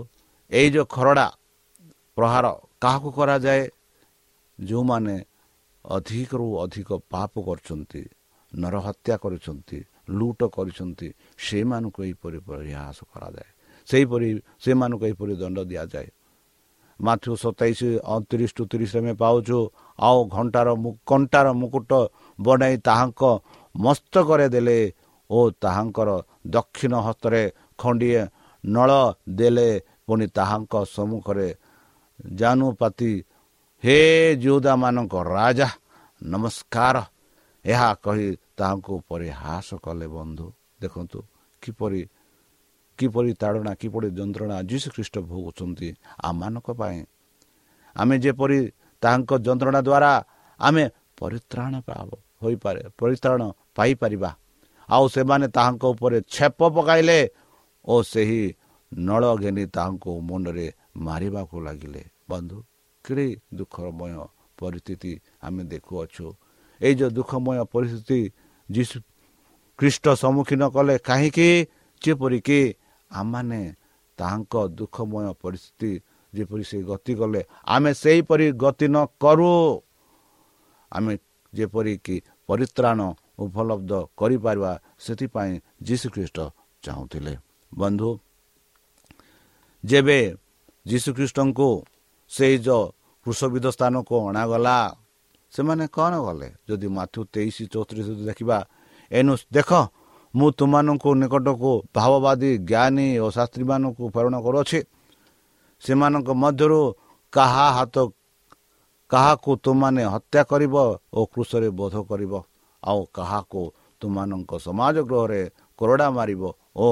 ଏଇ 0.50 0.68
ଯେଉଁ 0.70 0.86
ଖରଡ଼ା 0.86 1.26
ପ୍ରହାର 2.16 2.46
କାହାକୁ 2.80 3.08
କରାଯାଏ? 3.12 3.62
ଯେଉଁମାନେ 4.58 5.16
ଅଧିକରୁ 5.84 6.46
ଅଧିକ 6.58 6.88
ପାପ 7.10 7.32
କରୁଛନ୍ତି 7.42 8.02
ନରହତ୍ୟା 8.60 9.16
କରୁଛନ୍ତି 9.16 9.78
ଲୁଟ 10.08 10.40
କରିଛନ୍ତି 10.56 11.08
ସେମାନଙ୍କୁ 11.38 12.00
ଏହିପରି 12.04 12.38
ପ୍ରୟାସ 12.38 12.98
କରାଯାଏ। 13.12 13.50
ସେହିପରି 13.88 14.28
ସେମାନଙ୍କୁ 14.60 15.04
ଏହିପରି 15.06 15.34
ଦଣ୍ଡ 15.36 15.58
ଦିଆଯାଏ। 15.70 16.08
ମାଥୁ 17.00 17.30
ସତେଇଶ 17.34 17.80
ଅଣତିରିଶ 18.04 18.50
ଟୁ 18.56 18.62
ତିରିଶ 18.70 18.92
ଆମେ 18.96 19.12
ପାଉଛୁ 19.14 19.58
ଆଉ 19.98 20.18
ଘଣ୍ଟାର 20.36 20.68
କଣ୍ଟାର 21.06 21.46
ମୁକୁଟ 21.52 21.90
ବନାଇ 22.38 22.74
ତାହାଙ୍କ 22.86 23.22
ମସ୍ତକରେ 23.74 24.46
ଦେଲେ 24.48 24.78
ଓ 25.30 25.38
ତାହାଙ୍କର 25.62 26.10
ଦକ୍ଷିଣ 26.46 26.94
ହସ୍ତରେ 27.06 27.42
ଖଣ୍ଡିଏ 27.78 28.22
ନଳ 28.64 28.90
ଦେଲେ 29.30 29.68
ପୁଣି 30.06 30.26
ତାହାଙ୍କ 30.26 30.74
ସମ୍ମୁଖରେ 30.94 31.48
ଜାନୁପାତି 32.34 33.12
ହେ 33.84 33.98
ଯୋଦାମାନଙ୍କ 34.42 35.14
ରାଜା 35.36 35.68
ନମସ୍କାର। 36.22 36.96
ଏହା 37.64 37.88
କହି 38.04 38.28
ତାହାଙ୍କୁ 38.58 38.94
ପରିହାସ 39.08 39.68
କଲେ 39.84 40.06
ବନ୍ଧୁ। 40.16 40.46
ଦେଖନ୍ତୁ 40.82 41.18
କିପରି 41.62 42.02
କିପରି 42.98 43.30
ତାଡ଼ନା 43.42 43.72
କିପରି 43.82 44.08
ଯନ୍ତ୍ରଣା 44.18 44.56
ଯୀଶୁ 44.70 44.88
ଖ୍ରୀଷ୍ଟ 44.94 45.16
ଭୋଗୁଛନ୍ତି 45.30 45.88
ଆମମାନଙ୍କ 46.22 46.68
ପାଇଁ। 46.80 47.00
ଆମେ 47.96 48.14
ଯେପରି 48.24 48.58
ତାହାଙ୍କ 49.02 49.30
ଯନ୍ତ୍ରଣା 49.46 49.80
ଦ୍ୱାରା 49.88 50.12
ଆମେ 50.60 50.84
ପରିତ୍ରାଣ 51.18 51.72
ହୋଇପାରେ 52.42 52.82
ପରିତ୍ରାଣ 52.98 53.40
ପାଇପାରିବା। 53.76 54.30
ଆଉ 54.88 55.04
ସେମାନେ 55.14 55.46
ତାହାଙ୍କ 55.56 55.84
ଉପରେ 55.94 56.18
ଛେପ 56.34 56.58
ପକାଇଲେ 56.76 57.18
ଓ 57.84 57.94
ସେହି 58.02 58.42
ନଳ 58.92 59.22
ଘେନି 59.42 59.64
ତାହାଙ୍କୁ 59.76 60.10
ମୁଣ୍ଡରେ 60.28 60.66
ମାରିବାକୁ 61.06 61.56
ଲାଗିଲେ। 61.66 62.02
ବନ୍ଧୁ 62.30 62.56
କେଡ଼େ 63.04 63.26
ଦୁଃଖମୟ 63.58 64.12
ପରିସ୍ଥିତି 64.58 65.12
ଆମେ 65.42 65.62
ଦେଖୁଅଛୁ। 65.72 66.26
ଏଇ 66.82 66.94
ଯେଉଁ 66.98 67.10
ଦୁଃଖମୟ 67.16 67.58
ପରିସ୍ଥିତି 67.74 68.20
ଯୀଶୁ 68.68 68.96
ଖ୍ରୀଷ୍ଟ 69.78 70.04
ସମ୍ମୁଖୀନ 70.22 70.62
କଲେ 70.74 70.94
କାହିଁକି 71.08 71.48
ଯେପରିକି 72.02 72.60
ଆମମାନେ 73.10 73.60
ତାହାଙ୍କ 74.18 74.54
ଦୁଃଖମୟ 74.78 75.26
ପରିସ୍ଥିତି 75.42 75.90
ଯେପରି 76.32 76.64
ସେ 76.64 76.78
ଗତି 76.90 77.12
କଲେ 77.20 77.40
ଆମେ 77.66 77.90
ସେହିପରି 78.02 78.46
ଗତି 78.62 78.86
ନ 78.88 78.96
କରୁ। 79.22 79.52
ଆମେ 80.92 81.12
ଯେପରିକି 81.52 82.16
ପରିତ୍ରାଣ 82.48 83.00
ଉପଲବ୍ଧ 83.44 83.92
କରିପାରିବା 84.18 84.72
ସେଥିପାଇଁ 84.98 85.52
ଯୀଶୁଖ୍ରୀଷ୍ଟ 85.86 86.38
ଚାହୁଁଥିଲେ। 86.84 87.34
ବନ୍ଧୁ 87.72 88.10
ଯେବେ 89.84 90.18
ଯୀଶୁଖ୍ରୀଷ୍ଟଙ୍କୁ 90.86 91.68
ସେଇ 92.30 92.56
ଯେଉଁ 92.66 92.84
କୃଷବିଧ 93.26 93.66
ସ୍ଥାନକୁ 93.76 94.14
ଅଣାଗଲା 94.28 94.76
ସେମାନେ 95.54 95.84
କ'ଣ 95.96 96.12
ଗଲେ? 96.26 96.48
ଯଦି 96.68 96.88
ମାଥୁ 96.96 97.20
ତେଇଶ 97.34 97.56
ଚଉତିରିଶ 97.72 98.08
ଦେଖିବା 98.28 98.58
ଏନୁ 99.10 99.32
ଦେଖ 99.52 99.70
ମୁଁ 100.34 100.48
ତୁମମାନଙ୍କୁ 100.58 101.10
ନିକଟକୁ 101.20 101.72
ଭାବବାଦୀ 101.96 102.50
ଜ୍ଞାନୀ 102.70 103.08
ଓ 103.24 103.26
ଶାସ୍ତ୍ରୀମାନଙ୍କୁ 103.36 104.04
ପ୍ରେରଣ 104.14 104.34
କରୁଅଛି। 104.46 104.80
ସେମାନଙ୍କ 105.82 106.28
ମଧ୍ୟରୁ 106.42 106.80
କାହା 107.32 107.66
ହାତ 107.76 107.96
କାହାକୁ 109.10 109.50
ତୁମାନେ 109.64 110.02
ହତ୍ୟା 110.14 110.42
କରିବ 110.50 110.74
ଓ 111.12 111.20
କୃଷରେ 111.32 111.68
ବୋଧ 111.78 111.94
କରିବ 112.10 112.32
ଆଉ 112.82 113.00
କାହାକୁ 113.16 113.62
ତୁମମାନଙ୍କ 114.02 114.50
ସମାଜ 114.66 114.96
ଗୃହରେ 115.08 115.42
କରଡ଼ା 115.78 116.08
ମାରିବ 116.16 116.42
ଓ 116.76 116.88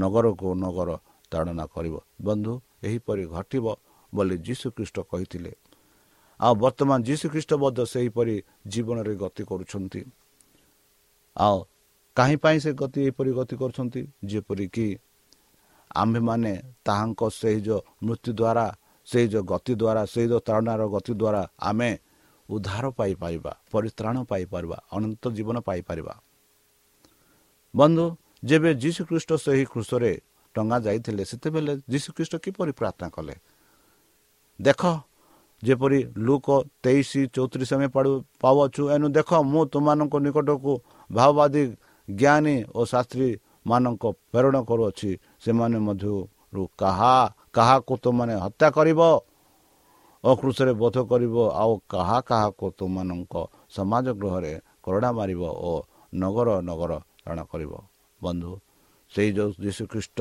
ନଗରକୁ 0.00 0.48
ନଗର 0.62 0.90
ତାଡ଼ନା 1.32 1.64
କରିବ। 1.74 1.94
ବନ୍ଧୁ 2.26 2.52
ଏହିପରି 2.86 3.24
ଘଟିବ 3.34 3.66
ବୋଲି 4.12 4.36
ଯୀଶୁଖ୍ରୀଷ୍ଟ 4.46 4.96
କହିଥିଲେ। 5.10 5.50
ଆଉ 6.40 6.54
ବର୍ତ୍ତମାନ 6.54 6.98
ଯୀଶୁଖ୍ରୀଷ୍ଟ 7.08 7.52
ମଧ୍ୟ 7.54 7.82
ସେହିପରି 7.84 8.36
ଜୀବନରେ 8.66 9.14
ଗତି 9.14 9.42
କରୁଛନ୍ତି। 9.44 10.00
ଆଉ 11.36 11.58
କାହିଁ 12.16 12.36
ପାଇଁ 12.36 12.58
ସେ 12.60 12.70
ଗତି 12.72 12.98
ଏହିପରି 13.04 13.30
ଗତି 13.32 13.54
କରୁଛନ୍ତି? 13.56 14.02
ଯେପରିକି 14.24 14.88
ଆମ୍ଭେମାନେ 15.94 16.52
ତାହାଙ୍କ 16.84 17.20
ସେହି 17.30 17.60
ଯେଉଁ 17.66 17.80
ମୃତ୍ୟୁ 18.02 18.30
ଦ୍ୱାରା 18.40 18.66
ସେଇ 19.08 19.26
ଯେଉଁ 19.28 19.44
ଗତି 19.52 19.72
ଦ୍ୱାରା 19.74 20.02
ସେଇ 20.12 20.26
ଯେଉଁ 20.28 20.40
ତାଳନାର 20.48 20.82
ଗତି 20.94 21.12
ଦ୍ୱାରା 21.20 21.42
ଆମେ 21.60 21.90
ଉଦ୍ଧାର 22.48 22.84
ପାଇପାରିବା 22.98 23.52
ପରିତ୍ରାଣ 23.72 24.16
ପାଇପାରିବା 24.30 24.78
ଅନନ୍ତ 24.92 25.24
ଜୀବନ 25.36 25.56
ପାଇପାରିବା। 25.68 26.14
ବନ୍ଧୁ 27.74 28.06
ଯେବେ 28.44 28.70
ଯୀଶୁଖ୍ରୀଷ୍ଟ 28.74 29.30
ସେହି 29.44 29.64
କୃଷରେ 29.72 30.12
ଟଙ୍ଗା 30.54 30.78
ଯାଇଥିଲେ 30.86 31.22
ସେତେବେଳେ 31.24 31.72
ଯୀଶୁଖ୍ରୀଷ୍ଟ 31.92 32.34
କିପରି 32.44 32.72
ପ୍ରାର୍ଥନା 32.78 33.08
କଲେ? 33.16 33.34
ଦେଖ 34.60 34.82
ଯେପରି 35.66 36.00
ଲୁକ 36.26 36.46
ତେଇଶ 36.84 37.10
ଚଉତିରିଶ 37.34 37.70
ଆମେ 37.76 37.88
ପାଉଅଛୁ 38.42 38.82
ଏଣୁ 38.94 39.06
ଦେଖ 39.16 39.30
ମୁଁ 39.52 39.62
ତୁମମାନଙ୍କ 39.72 40.14
ନିକଟକୁ 40.24 40.72
ଭାଓବାଦୀ 41.10 41.62
ଜ୍ଞାନୀ 42.08 42.56
ଓ 42.78 42.80
ଶାସ୍ତ୍ରୀମାନଙ୍କ 42.92 44.04
ପ୍ରେରଣ 44.32 44.56
କରୁଅଛି। 44.68 45.10
ସେମାନେ 45.44 45.78
ମଧ୍ୟରୁ 45.86 46.62
କାହା 46.80 47.14
କାହାକୁ 47.56 47.92
ତୁମମାନେ 48.04 48.34
ହତ୍ୟା 48.44 48.68
କରିବ 48.76 49.00
ଓ 50.24 50.30
କୃଷରେ 50.40 50.72
ବୋଧ 50.82 50.96
କରିବ 51.10 51.36
ଆଉ 51.62 51.72
କାହା 51.92 52.18
କାହାକୁ 52.28 52.64
ତୁମମାନଙ୍କ 52.78 53.34
ସମାଜ 53.76 54.06
ଗୃହରେ 54.20 54.52
କରଡ଼ା 54.84 55.10
ମାରିବ 55.18 55.42
ଓ 55.68 55.72
ନଗର 56.12 56.48
ନଗର 56.68 56.92
ରଣ 57.26 57.38
କରିବ। 57.52 57.72
ବନ୍ଧୁ 58.20 58.52
ସେଇ 59.12 59.30
ଯେଉଁ 59.36 59.50
ଯୀଶୁଖ୍ରୀଷ୍ଟ 59.64 60.18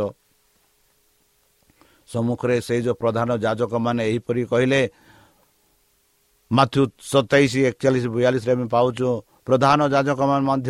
ସମ୍ମୁଖରେ 2.14 2.56
ସେଇ 2.68 2.82
ଯେଉଁ 2.86 2.98
ପ୍ରଧାନ 3.02 3.30
ଯାଜକମାନେ 3.44 4.02
ଏହିପରି 4.10 4.42
କହିଲେ 4.52 4.82
ମାଥୁ 6.58 6.82
ସତେଇଶ 7.12 7.54
ଏକଚାଳିଶ 7.70 8.06
ବୟାଳିଶରେ 8.16 8.52
ଆମେ 8.56 8.68
ପାଉଛୁ। 8.76 9.10
ପ୍ରଧାନ 9.48 9.80
ଯାଜକମାନେ 9.94 10.44
ମଧ୍ୟ 10.50 10.70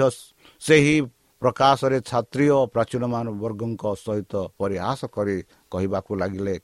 ସେହି 0.62 0.96
ପ୍ରକାଶରେ 1.41 1.98
ଛାତ୍ରୀ 2.10 2.46
ଓ 2.58 2.60
ପ୍ରାଚୀନମାନ 2.74 3.26
ବର୍ଗଙ୍କ 3.43 3.84
ସହିତ 4.06 4.34
ପରିହାସ 4.60 5.00
କରି 5.15 5.38
କହିବାକୁ 5.74 6.12
ଲାଗିଲେ 6.22 6.56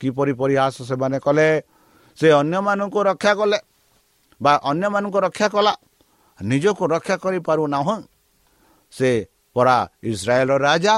କିପରି 0.00 0.32
ପରିହାସ 0.42 0.76
ସେମାନେ 0.90 1.18
କଲେ? 1.26 1.48
ସେ 2.18 2.26
ଅନ୍ୟମାନଙ୍କୁ 2.40 3.00
ରକ୍ଷା 3.10 3.32
କଲେ 3.40 3.58
ବା 4.40 4.52
ଅନ୍ୟମାନଙ୍କୁ 4.70 5.18
ରକ୍ଷା 5.26 5.46
କଲା? 5.54 5.74
ନିଜକୁ 6.38 6.84
ରକ୍ଷା 6.94 7.16
କରିପାରୁନାହୁଁ? 7.24 7.96
ସେ 8.92 9.10
ପରା 9.56 9.76
ଇସ୍ରାଏଲ 10.12 10.50
ରାଜା। 10.68 10.94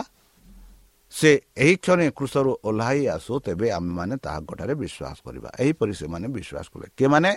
ସେ 1.13 1.31
ଏହି 1.57 1.75
କ୍ଷଣେ 1.85 2.07
କୃଷରୁ 2.19 2.53
ଓହ୍ଲାଇ 2.69 3.01
ଆସୁ 3.17 3.33
ତେବେ 3.47 3.67
ଆମେମାନେ 3.79 4.15
ତାହାଙ୍କଠାରେ 4.25 4.75
ବିଶ୍ୱାସ 4.83 5.17
କରିବା। 5.27 5.49
ଏହିପରି 5.63 5.93
ସେମାନେ 6.01 6.27
ବିଶ୍ୱାସ 6.37 6.67
କଲେ। 6.73 6.87
କେମାନେ? 7.01 7.33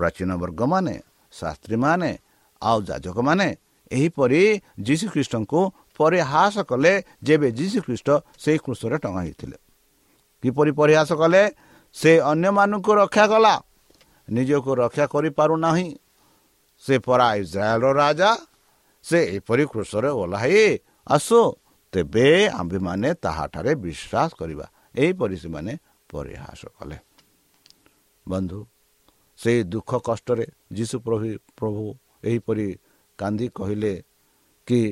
ପ୍ରାଚୀନ 0.00 0.30
ବର୍ଗମାନେ 0.42 0.94
ଶାସ୍ତ୍ରୀମାନେ 1.32 2.10
ଆଉ 2.62 2.78
ଯାଜକମାନେ 2.82 3.48
ଏହିପରି 3.90 4.42
ଯୀଶୁଖ୍ରୀଷ୍ଟଙ୍କୁ 4.86 5.60
ପରିହାସ 5.98 6.54
କଲେ 6.70 6.92
ଯେବେ 7.22 7.48
ଯୀଶୁଖ୍ରୀଷ୍ଟ 7.58 8.08
ସେହି 8.42 8.58
କୃଷରେ 8.64 8.96
ଟଙ୍ଗା 9.04 9.20
ହେଇଥିଲେ। 9.26 9.56
କିପରି 10.42 10.72
ପରିହାସ 10.80 11.10
କଲେ? 11.22 11.42
ସେ 11.94 12.12
ଅନ୍ୟମାନଙ୍କୁ 12.32 12.92
ରକ୍ଷା 13.02 13.24
କଲା। 13.32 13.54
ନିଜକୁ 14.28 14.70
ରକ୍ଷା 14.82 15.04
କରିପାରୁନାହିଁ। 15.14 15.88
ସେ 16.82 16.94
ପରା 17.06 17.28
ଇସ୍ରାଏଲର 17.42 17.92
ରାଜା। 18.02 18.30
ସେ 19.04 19.18
ଏପରି 19.36 19.64
କୃଷରେ 19.72 20.10
ଓହ୍ଲାଇ 20.20 20.62
ଆସୁ 21.06 21.40
ତେବେ 21.92 22.28
ଆମ୍ଭେମାନେ 22.60 23.08
ତାହାଠାରେ 23.24 23.72
ବିଶ୍ୱାସ 23.84 24.30
କରିବା। 24.40 24.66
ଏହିପରି 24.94 25.36
ସେମାନେ 25.42 25.72
ପରିହାସ 26.10 26.60
କଲେ। 26.78 26.98
ବନ୍ଧୁ 28.26 28.58
ସେଇ 29.40 29.60
ଦୁଃଖ 29.72 29.90
କଷ୍ଟରେ 30.08 30.46
ଯୀଶୁ 30.76 30.96
ପ୍ରଭୁ 31.06 31.28
ପ୍ରଭୁ 31.58 31.84
ଏହିପରି 32.24 32.68
କାନ୍ଦି 33.18 33.46
କହିଲେ 33.58 33.94
କି 34.68 34.82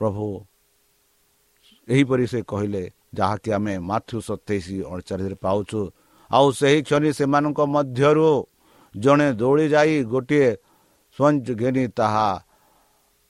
ପ୍ରଭୁ 0.00 0.26
ଏହିପରି 1.88 2.24
ସେ 2.32 2.40
କହିଲେ 2.42 2.82
ଯାହାକି 3.14 3.50
ଆମେ 3.52 3.74
ମାଥୁ 3.90 4.16
ସତେଇଶ 4.28 4.66
ଅଣଚାଳିଶରେ 4.92 5.36
ପାଉଛୁ। 5.44 5.80
ଆଉ 6.30 6.46
ସେହି 6.58 6.78
କ୍ଷଣି 6.88 7.10
ସେମାନଙ୍କ 7.18 7.60
ମଧ୍ୟରୁ 7.74 8.30
ଜଣେ 8.94 9.28
ଦୌଡ଼ି 9.32 9.66
ଯାଇ 9.74 9.94
ଗୋଟିଏ 10.12 10.48
ସ୍ୱଞ୍ଜ 11.18 11.46
ଘେନି 11.60 11.84
ତାହା 11.98 12.28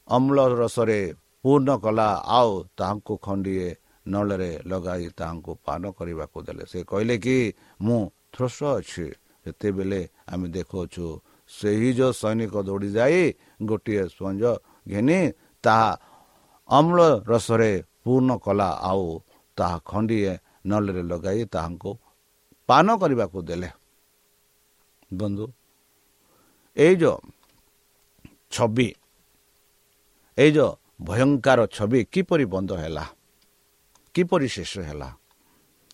ଅମ୍ଳ 0.08 0.38
ରସରେ 0.60 1.00
ପୂର୍ଣ୍ଣ 1.42 1.70
କଲା 1.84 2.08
ଆଉ 2.38 2.52
ତାହାଙ୍କୁ 2.78 3.14
ଖଣ୍ଡିଏ 3.18 3.68
ନଳରେ 4.06 4.52
ଲଗାଇ 4.70 5.06
ତାହାଙ୍କୁ 5.18 5.52
ପାନ 5.66 5.82
କରିବାକୁ 5.98 6.38
ଦେଲେ। 6.46 6.64
ସେ 6.66 6.78
କହିଲେ 6.90 7.16
କି 7.24 7.36
ମୁଁ 7.80 8.00
ଥ୍ରୋସ 8.34 8.58
ଅଛି। 8.78 9.06
ସେତେବେଳେ 9.42 10.00
ଆମେ 10.32 10.46
ଦେଖୁଅଛୁ 10.54 11.04
ସେହି 11.50 11.90
ଯେଉଁ 11.98 12.12
ସୈନିକ 12.20 12.54
ଦୌଡ଼ି 12.68 12.88
ଯାଇ 12.96 13.22
ଗୋଟିଏ 13.68 14.04
ସ୍ପଞ୍ଜ 14.12 14.42
ଘେନି 14.88 15.18
ତାହା 15.64 15.90
ଅମ୍ଳ 16.68 16.98
ରସରେ 17.30 17.72
ପୂର୍ଣ୍ଣ 18.02 18.30
କଲା 18.44 18.68
ଆଉ 18.90 19.06
ତାହା 19.58 19.76
ଖଣ୍ଡିଏ 19.88 20.32
ନଳରେ 20.68 21.02
ଲଗାଇ 21.10 21.40
ତାହାଙ୍କୁ 21.54 21.90
ପାନ 22.68 22.86
କରିବାକୁ 23.00 23.38
ଦେଲେ। 23.48 23.70
ବନ୍ଧୁ 25.10 25.46
ଏଇ 26.76 26.94
ଯେଉଁ 26.96 27.16
ଛବି 28.52 28.88
ଏଇ 30.38 30.50
ଯେଉଁ 30.56 30.70
ଭୟଙ୍କର 31.00 31.60
ଛବି 31.76 32.00
କିପରି 32.12 32.44
ବନ୍ଦ 32.52 32.70
ହେଲା 32.82 33.04
କିପରି 34.14 34.48
ଶେଷ 34.56 34.72
ହେଲା 34.88 35.08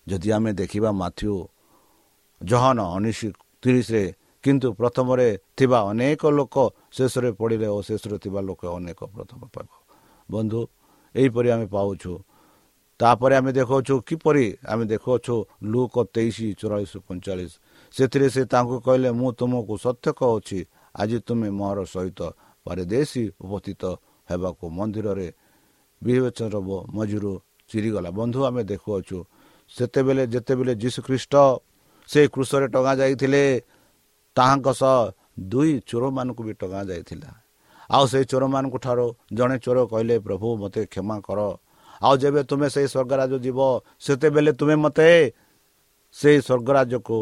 ଯଦି 0.07 0.29
ଆମେ 0.35 0.51
ଦେଖିବା 0.61 0.89
ମାଥ୍ୟୁ 1.01 1.33
ଜହନ 2.41 2.79
ଉଣେଇଶ 2.97 3.19
ତିରିଶରେ 3.61 4.03
କିନ୍ତୁ 4.43 4.67
ପ୍ରଥମରେ 4.79 5.27
ଥିବା 5.57 5.79
ଅନେକ 5.91 6.21
ଲୋକ 6.37 6.55
ଶେଷରେ 6.95 7.29
ପଡ଼ିଲେ 7.39 7.67
ଓ 7.75 7.79
ଶେଷରେ 7.87 8.17
ଥିବା 8.23 8.39
ଲୋକ 8.49 8.61
ଅନେକ 8.77 8.99
ପ୍ରଥମ 9.15 9.41
ପାଇବ 9.53 9.71
ବନ୍ଧୁ 10.29 10.59
ଏହିପରି 11.15 11.47
ଆମେ 11.55 11.67
ପାଉଛୁ। 11.75 12.13
ତାପରେ 12.99 13.33
ଆମେ 13.39 13.51
ଦେଖାଉଛୁ 13.59 13.93
କିପରି 14.07 14.45
ଆମେ 14.71 14.83
ଦେଖାଉଛୁ 14.93 15.35
ଲୁକ 15.71 15.95
ତେଇଶ 16.15 16.37
ଚଉରାଳିଶ 16.59 16.93
ପଇଁଚାଳିଶ। 17.07 17.51
ସେଥିରେ 17.93 18.27
ସେ 18.35 18.41
ତାଙ୍କୁ 18.53 18.75
କହିଲେ 18.85 19.09
ମୁଁ 19.19 19.29
ତୁମକୁ 19.39 19.73
ସତ୍ୟ 19.85 20.09
କହୁଛି 20.19 20.59
ଆଜି 20.95 21.17
ତୁମେ 21.27 21.49
ମୋର 21.59 21.77
ସହିତ 21.93 22.19
ପାରିଦେଶୀ 22.65 23.23
ଉପସ୍ଥିତ 23.43 23.83
ହେବାକୁ 24.29 24.63
ମନ୍ଦିରରେ 24.77 25.27
ବିବେଚନ 26.01 26.53
ମଝିରୁ 26.95 27.31
ଚିରିଗଲା। 27.69 28.09
ବନ୍ଧୁ 28.19 28.39
ଆମେ 28.49 28.61
ଦେଖୁଅଛୁ 28.71 29.17
ସେତେବେଳେ 29.71 30.23
ଯେତେବେଳେ 30.33 30.73
ଯୀଶୁଖ୍ରୀଷ୍ଟ 30.83 31.33
ସେ 32.09 32.21
କୃଷରେ 32.33 32.67
ଟଙ୍ଗା 32.73 32.93
ଯାଇଥିଲେ 33.01 33.43
ତାହାଙ୍କ 34.35 34.67
ସହ 34.81 34.97
ଦୁଇ 35.51 35.71
ଚୋରମାନଙ୍କୁ 35.89 36.41
ବି 36.47 36.53
ଟଙ୍ଗା 36.61 36.81
ଯାଇଥିଲା। 36.89 37.29
ଆଉ 37.89 38.03
ସେଇ 38.11 38.25
ଚୋରମାନଙ୍କ 38.31 38.75
ଠାରୁ 38.85 39.07
ଜଣେ 39.37 39.57
ଚୋର 39.65 39.77
କହିଲେ 39.91 40.15
ପ୍ରଭୁ 40.25 40.47
ମୋତେ 40.61 40.81
କ୍ଷମା 40.93 41.17
କର। 41.27 41.39
ଆଉ 42.01 42.13
ଯେବେ 42.21 42.41
ତୁମେ 42.49 42.67
ସେଇ 42.75 42.87
ସ୍ୱର୍ଗରାଜ 42.93 43.31
ଯିବ 43.45 43.59
ସେତେବେଳେ 44.05 44.51
ତୁମେ 44.59 44.75
ମୋତେ 44.83 45.09
ସେଇ 46.15 46.37
ସ୍ୱର୍ଗରାଜକୁ 46.47 47.17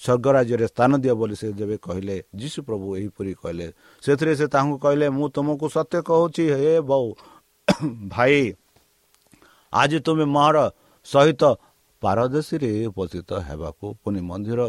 ସ୍ୱର୍ଗରାଜ୍ୟରେ 0.00 0.66
ସ୍ଥାନ 0.72 0.90
ଦିଅ 1.02 1.14
ବୋଲି 1.20 1.34
ସେ 1.40 1.46
ଯେବେ 1.60 1.76
କହିଲେ 1.86 2.16
ଯୀଶୁ 2.40 2.58
ପ୍ରଭୁ 2.68 2.86
ଏହିପରି 2.98 3.32
କହିଲେ। 3.42 3.66
ସେଥିରେ 4.02 4.32
ସେ 4.40 4.46
ତାଙ୍କୁ 4.54 4.76
କହିଲେ 4.84 5.06
ମୁଁ 5.16 5.26
ତୁମକୁ 5.36 5.66
ସତ୍ୟ 5.76 5.98
କହୁଛି 6.08 6.44
ହେ 6.58 6.72
ବୋଉ 6.88 7.08
ଭାଇ 8.12 8.38
ଆଜି 9.72 9.98
ତୁମେ 10.06 10.24
ମୋର 10.36 10.56
ସହିତ 11.06 11.42
ପାରଦର୍ଶୀରେ 12.02 12.70
ଉପସ୍ଥିତ 12.90 13.30
ହେବାକୁ 13.48 13.86
ପୁଣି 14.02 14.20
ମନ୍ଦିର 14.30 14.60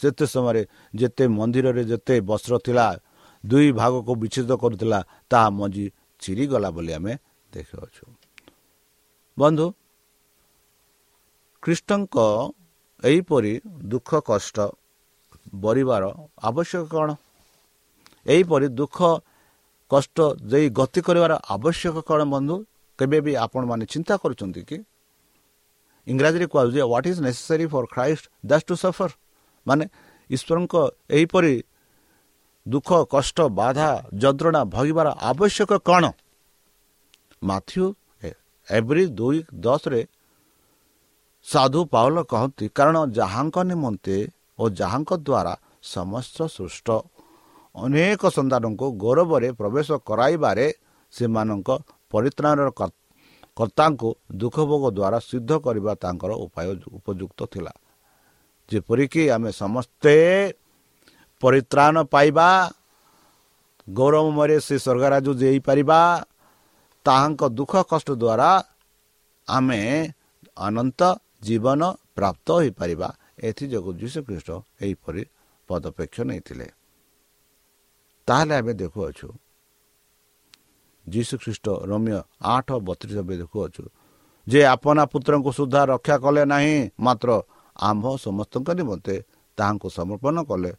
ସେତେ 0.00 0.24
ସମୟରେ 0.34 0.62
ଯେତେ 0.94 1.24
ମନ୍ଦିରରେ 1.38 1.82
ଯେତେ 1.90 2.14
ବସ୍ତ୍ର 2.30 2.54
ଥିଲା 2.66 2.86
ଦୁଇ 3.44 3.68
ଭାଗକୁ 3.80 4.12
ବିଚ୍ଛେଦ 4.22 4.50
କରୁଥିଲା 4.62 4.98
ତାହା 5.30 5.48
ମଞ୍ଜି 5.58 5.86
ଚିରିଗଲା 6.22 6.68
ବୋଲି 6.76 6.92
ଆମେ 6.98 7.12
ଦେଖିଅଛୁ। 7.52 8.04
ବନ୍ଧୁ 9.38 9.66
ଖ୍ରୀଷ୍ଟଙ୍କ 11.62 12.16
ଏହିପରି 13.04 13.52
ଦୁଃଖ 13.92 14.10
କଷ୍ଟ 14.30 14.56
ବରିବାର 15.54 16.04
ଆବଶ୍ୟକ 16.48 16.84
କ'ଣ? 16.94 17.08
ଏହିପରି 18.26 18.66
ଦୁଃଖ 18.80 18.98
କଷ୍ଟ 19.90 20.16
ଦେଇ 20.50 20.66
ଗତି 20.78 21.00
କରିବାର 21.06 21.32
ଆବଶ୍ୟକ 21.54 21.96
କ'ଣ 22.08 22.20
ବନ୍ଧୁ? 22.34 22.56
କେବେ 22.98 23.18
ବି 23.24 23.32
ଆପଣମାନେ 23.44 23.84
ଚିନ୍ତା 23.92 24.14
କରୁଛନ୍ତି 24.22 24.62
କି? 24.68 24.78
ଇଂରାଜୀରେ 26.06 26.46
କୁହାଯାଉଛି 26.52 26.80
what 26.82 27.06
is 27.10 27.20
necessary 27.26 27.66
for 27.72 27.86
Christ 27.94 28.24
thus 28.46 28.64
to 28.68 28.74
suffer 28.84 29.10
ମାନେ 29.66 29.84
ଈଶ୍ୱରଙ୍କ 30.30 30.74
ଏହିପରି 31.10 31.54
ଦୁଃଖ 32.66 32.90
କଷ୍ଟ 33.14 33.38
ବାଧା 33.60 33.88
ଯନ୍ତ୍ରଣା 34.22 34.60
ଭୋଗିବାର 34.74 35.08
ଆବଶ୍ୟକ 35.30 35.70
କ'ଣ? 35.88 36.04
ମାଥ୍ୟୁ 37.42 37.84
ଏଭ୍ରି 38.68 39.04
ଦୁଇ 39.18 39.38
ଦଶରେ 39.64 40.00
ସାଧୁ 41.46 41.80
ପାଉଲ 41.92 42.16
କହନ୍ତି 42.24 42.64
କାରଣ 42.68 42.96
ଯାହାଙ୍କ 43.18 43.56
ନିମନ୍ତେ 43.70 44.16
ଓ 44.58 44.64
ଯାହାଙ୍କ 44.70 45.10
ଦ୍ୱାରା 45.26 45.54
ସମସ୍ତ 45.94 46.36
ସୃଷ୍ଟ 46.48 46.88
ଅନେକ 47.74 48.22
ସନ୍ତାନଙ୍କୁ 48.36 48.86
ଗୌରବରେ 49.02 49.48
ପ୍ରବେଶ 49.60 49.88
କରାଇବାରେ 50.08 50.66
ସେମାନଙ୍କ 51.12 51.68
ପରିତ୍ରାଣର 52.12 52.68
କର୍ତ୍ତାଙ୍କୁ 53.56 54.08
ଦୁଃଖ 54.40 54.56
ଭୋଗ 54.70 54.84
ଦ୍ୱାରା 54.98 55.18
ସିଦ୍ଧ 55.28 55.50
କରିବା 55.66 55.92
ତାଙ୍କର 55.94 56.32
ଉପାୟ 56.44 56.66
ଉପଯୁକ୍ତ 56.98 57.40
ଥିଲା। 57.52 57.72
ଯେପରିକି 58.68 59.22
ଆମେ 59.30 59.50
ସମସ୍ତେ 59.52 60.14
ପରିତ୍ରାଣ 61.42 61.96
ପାଇବା 62.14 62.48
ଗୌରବମୟରେ 63.88 64.56
ସେ 64.66 64.76
ସ୍ୱର୍ଗରାଜ 64.84 65.26
ଦେଇପାରିବା 65.42 66.00
ତାହାଙ୍କ 67.06 67.42
ଦୁଃଖ 67.58 67.72
କଷ୍ଟ 67.90 68.08
ଦ୍ୱାରା 68.22 68.50
ଆମେ 69.48 69.80
ଅନନ୍ତ 70.56 71.00
ଜୀବନ 71.46 71.80
ପ୍ରାପ୍ତ 72.16 72.46
ହୋଇପାରିବା। 72.58 73.08
ଏଥିଯୋଗୁଁ 73.48 73.92
ଯୀଶୁଖ୍ରୀଷ୍ଟ 74.00 74.50
ଏହିପରି 74.84 75.22
ପଦପେକ୍ଷ 75.68 76.16
ନେଇଥିଲେ। 76.28 76.66
ତାହେଲେ 78.28 78.54
ଆମେ 78.60 78.72
ଦେଖୁଅଛୁ 78.82 79.28
ଯୀଶୁଖ୍ରୀଷ୍ଟ 81.12 81.66
ରମ୍ୟ 81.90 82.16
ଆଠ 82.54 82.68
ବତିଶ 82.86 83.14
ଦେଖୁଅଛୁ 83.42 83.84
ଯେ 84.46 84.60
ଆପଣା 84.74 85.02
ପୁତ୍ରଙ୍କୁ 85.12 85.50
ସୁଦ୍ଧା 85.58 85.82
ରକ୍ଷା 85.92 86.16
କଲେ 86.24 86.42
ନାହିଁ 86.52 86.74
ମାତ୍ର 87.00 87.28
ଆମ୍ଭ 87.88 88.04
ସମସ୍ତଙ୍କ 88.24 88.68
ନିମନ୍ତେ 88.78 89.14
ତାହାଙ୍କୁ 89.58 89.88
ସମର୍ପଣ 89.98 90.36
କଲେ। 90.50 90.72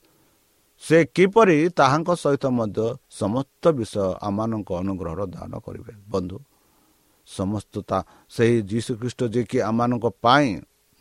ସେ 0.84 0.98
କିପରି 1.16 1.58
ତାହାଙ୍କ 1.80 2.10
ସହିତ 2.24 2.46
ମଧ୍ୟ 2.60 2.80
ସମସ୍ତ 3.20 3.64
ବିଷୟ 3.78 4.06
ଆମମାନଙ୍କ 4.28 4.70
ଅନୁଗ୍ରହର 4.82 5.22
ଦାନ 5.36 5.52
କରିବେ? 5.66 5.94
ବନ୍ଧୁ 6.14 6.38
ସମସ୍ତ 7.28 7.74
ତା 7.90 8.00
ସେହି 8.36 8.58
ଯୀଶୁଖ୍ରୀଷ୍ଟ 8.72 9.22
ଯିଏକି 9.34 9.58
ଆମମାନଙ୍କ 9.70 10.06
ପାଇଁ 10.24 10.48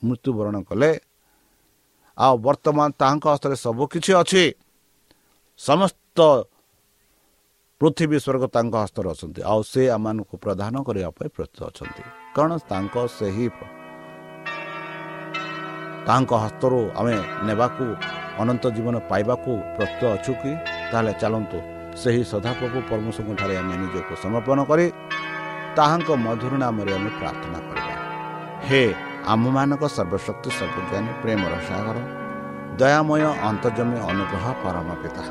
ମୃତ୍ୟୁବରଣ 0.02 0.56
କଲେ 0.68 0.90
ଆଉ 2.18 2.34
ବର୍ତ୍ତମାନ 2.46 2.88
ତାହାଙ୍କ 3.00 3.24
ହସ୍ତରେ 3.32 3.56
ସବୁକିଛି 3.66 4.12
ଅଛି। 4.20 4.44
ସମସ୍ତ 5.60 6.18
ପୃଥିବୀ 7.80 8.18
ସ୍ୱର୍ଗ 8.24 8.44
ତାଙ୍କ 8.54 8.74
ହସ୍ତରେ 8.84 9.08
ଅଛନ୍ତି। 9.14 9.40
ଆଉ 9.52 9.60
ସେ 9.72 9.82
ଆମମାନଙ୍କୁ 9.96 10.34
ପ୍ରଦାନ 10.44 10.74
କରିବା 10.86 11.08
ପାଇଁ 11.18 11.28
ପ୍ରସ୍ତୁତ 11.36 11.60
ଅଛନ୍ତି। 11.70 12.02
କାରଣ 12.34 12.52
ତାଙ୍କ 12.70 12.94
ସେହି 13.18 13.46
ତାଙ୍କ 16.08 16.30
ହସ୍ତରୁ 16.44 16.78
ଆମେ 17.00 17.16
ନେବାକୁ 17.48 17.84
ଅନନ୍ତ 18.42 18.64
ଜୀବନ 18.76 18.94
ପାଇବାକୁ 19.10 19.50
ପ୍ରସ୍ତୁତ 19.76 20.02
ଅଛୁ 20.16 20.32
କି? 20.42 20.52
ତାହେଲେ 20.90 21.12
ଚାଲନ୍ତୁ 21.22 21.58
ସେହି 22.02 22.22
ସଦାପ୍ରଭୁ 22.32 22.78
ପରମେଶ୍ୱରଙ୍କଠାରେ 22.90 23.54
ଆମେ 23.60 23.74
ନିଜକୁ 23.82 24.14
ସମର୍ପଣ 24.24 24.58
କରି 24.70 24.86
ତାହାଙ୍କ 25.78 26.08
ମଧୁର 26.26 26.52
ନାମରେ 26.62 26.92
ଆମେ 26.98 27.10
ପ୍ରାର୍ଥନା 27.20 27.58
କରିବା। 27.68 27.94
ହେ 28.68 28.82
ଆମମାନଙ୍କ 29.32 29.84
ସର୍ବଶକ୍ତି 29.96 30.50
ସର୍ବଜ୍ଞାନୀ 30.58 31.10
ପ୍ରେମର 31.22 31.54
ସାଗର 31.68 31.96
ଦୟାମୟ 32.80 33.22
ଅନ୍ତର୍ଜମୀ 33.48 33.96
ଅନୁଗ୍ରହ 34.10 34.44
ପରମ 34.62 34.88
ପିତା। 35.02 35.24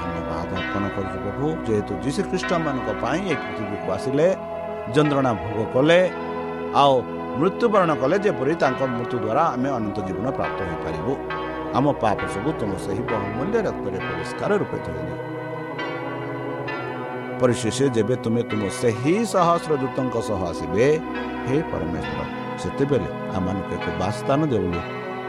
ଧନ୍ୟବାଦ 0.00 0.50
ଅର୍ପଣ 0.60 0.82
କରୁଛୁ 0.96 1.16
ପ୍ରଭୁ। 1.24 1.46
ଯେହେତୁ 1.66 1.92
ଯୀଶୁ 2.04 2.20
ଖ୍ରୀଷ୍ଟମାନଙ୍କ 2.30 2.88
ପାଇଁ 3.02 3.20
ଏ 3.32 3.34
ପୃଥିବୀକୁ 3.42 3.88
ଆସିଲେ 3.96 4.26
ଯନ୍ତ୍ରଣା 4.94 5.32
ଭୋଗ 5.42 5.58
କଲେ 5.74 6.00
ଆଉ 6.82 6.94
ମୃତ୍ୟୁବରଣ 7.40 7.90
କଲେ 8.02 8.16
ଯେପରି 8.24 8.52
ତାଙ୍କ 8.62 8.80
ମୃତ୍ୟୁ 8.96 9.16
ଦ୍ୱାରା 9.24 9.42
ଆମେ 9.54 9.68
ଅନନ୍ତ 9.78 9.98
ଜୀବନ 10.08 10.26
ପ୍ରାପ୍ତ 10.38 10.58
ହୋଇପାରିବୁ। 10.68 11.12
ଆମ 11.78 11.86
ପାପ 12.02 12.20
ସବୁ 12.34 12.50
ତୁମ 12.60 12.72
ସେହି 12.84 13.02
ବହୁମୂଲ୍ୟ 13.10 13.58
ରକ୍ତରେ 13.66 13.98
ପରିଷ୍କାର 14.08 14.50
ରୂପେ 14.60 14.78
ଧରିଲେ 14.86 15.14
ପରିଶେଷ 17.40 17.78
ଯେବେ 17.96 18.14
ତୁମେ 18.24 18.42
ତୁମ 18.50 18.62
ସେହି 18.80 19.14
ସହସ୍ର 19.32 19.72
ଦୂତଙ୍କ 19.82 20.16
ସହ 20.28 20.40
ଆସିବେ 20.50 20.86
ହେ 21.46 21.56
ପରମେଶ୍ୱର 21.70 22.20
ସେତେବେଳେ 22.62 23.08
ଆମମାନଙ୍କୁ 23.36 23.72
ଏକ 23.76 23.86
ବାସସ୍ଥାନ 24.00 24.40
ଦେଉଳି 24.52 24.80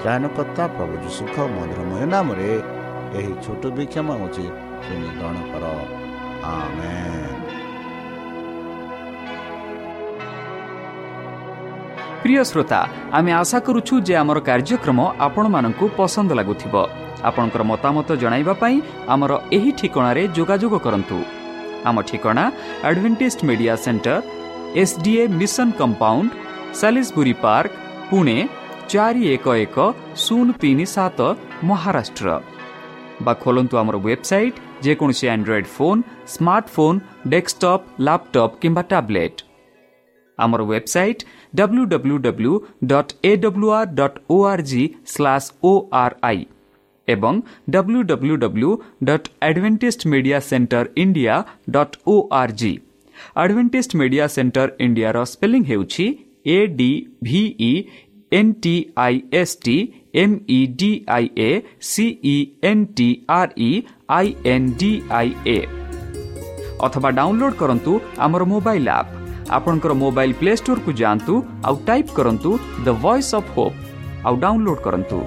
ତ୍ରାୟଣକର୍ତ୍ତା 0.01 0.63
ପ୍ରଭୁ 0.75 0.93
ଯୀଶୁଙ୍କ 1.05 1.35
ମଧୁରମୟ 1.55 2.03
ନାମରେ 2.13 2.51
ଏହି 3.17 3.33
ଛୋଟ 3.45 3.63
ବିକ୍ଷମ 3.77 4.07
प्रि 12.23 12.43
श्रोता 12.45 12.79
आशाकुम 13.39 13.79
आपूर्सुथ्यो 15.27 16.83
आपणको 17.29 17.63
मतामत 17.71 18.11
जाँदै 18.21 18.73
आम 19.13 19.25
ठिक 19.79 19.97
आम 21.89 22.01
ठिक 22.09 22.27
advantage 22.27 23.37
media 23.49 23.75
centre 23.85 24.19
SDA 24.83 25.27
mission 25.39 25.69
compound 25.79 26.11
Salisbury 26.81 27.33
park 27.45 27.71
Pune 28.09 28.37
चारि 28.89 29.27
एक 29.33 29.47
एक 29.47 29.77
शून 30.25 30.51
तिन 30.61 30.83
सत 30.95 31.21
महाराष्ट्र 31.71 32.37
बा 33.25 33.33
आमर 33.79 33.95
वेबसाइट 34.05 34.59
ଯେକୌଣସି 34.85 35.25
Android 35.33 35.69
phone 35.75 36.01
smartphone 36.33 36.99
desktop 37.33 37.83
laptop 38.07 38.57
କିମ୍ବା 38.61 38.83
ଟ୍ୟାବ୍ଲେଟ୍ 38.91 39.39
ଆମର 40.39 40.61
website 40.71 41.25
W 41.55 41.83
W 41.93 42.17
W 42.25 42.53
dot 42.91 43.11
A 43.23 43.31
W 43.43 43.69
R 43.79 43.89
dot 43.99 44.17
O 44.29 44.37
R 44.51 44.63
G 44.71 44.83
slash 45.13 45.47
O 45.63 45.73
R 46.03 46.15
I 46.29 46.45
ଏବଂ 47.07 47.41
W 47.69 48.01
W 48.11 48.35
W 48.43 48.71
dot 49.09 49.27
Adventist 49.47 50.07
media 50.11 50.39
centre 50.49 50.85
India 51.03 51.35
dot 51.75 51.97
O 52.07 52.15
R 52.41 52.53
G 52.61 52.73
Adventist 53.37 53.95
media 54.01 54.25
centre 54.35 54.67
ଇଣ୍ଡିଆର 54.85 55.17
spelling 55.31 55.63
ହେଉଛି 55.71 56.05
A 56.47 56.57
D 56.77 56.91
V E 57.23 57.73
N 58.31 58.51
T 58.63 58.75
I 59.05 59.15
S 59.33 59.55
T 59.65 59.75
M 60.21 60.35
E 60.49 60.59
D 60.79 60.91
I 61.15 61.25
A 61.39 61.49
C E 61.89 62.35
N 62.69 62.85
T 62.97 63.07
R 63.37 63.51
E 63.59 63.71
I 64.17 64.27
N 64.53 64.67
D 64.79 64.91
I 65.17 65.29
A 65.47 65.57
ଅଥବା 66.85 67.09
download 67.19 67.55
କରନ୍ତୁ 67.61 67.91
ଆମର 68.25 68.43
mobile 68.53 68.89
app 68.91 69.11
ଆପଣଙ୍କର 69.57 69.93
mobile 70.03 70.37
play 70.39 70.51
ଷ୍ଟୋରକୁ 70.61 70.91
ଯାଆନ୍ତୁ 71.01 71.33
ଆଉ 71.67 71.75
type 71.87 72.11
କରନ୍ତୁ 72.17 72.49
the 72.85 72.87
voice 73.03 73.31
of 73.39 73.53
hope 73.55 73.77
ଆଉ 74.25 74.33
download 74.43 74.83
କରନ୍ତୁ 74.87 75.17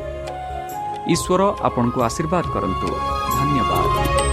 ଈଶ୍ୱର 1.14 1.40
ଆପଣଙ୍କୁ 1.68 1.98
ଆଶୀର୍ବାଦ 2.08 2.44
କରନ୍ତୁ 2.54 2.88
ଧନ୍ୟବାଦ 3.36 4.23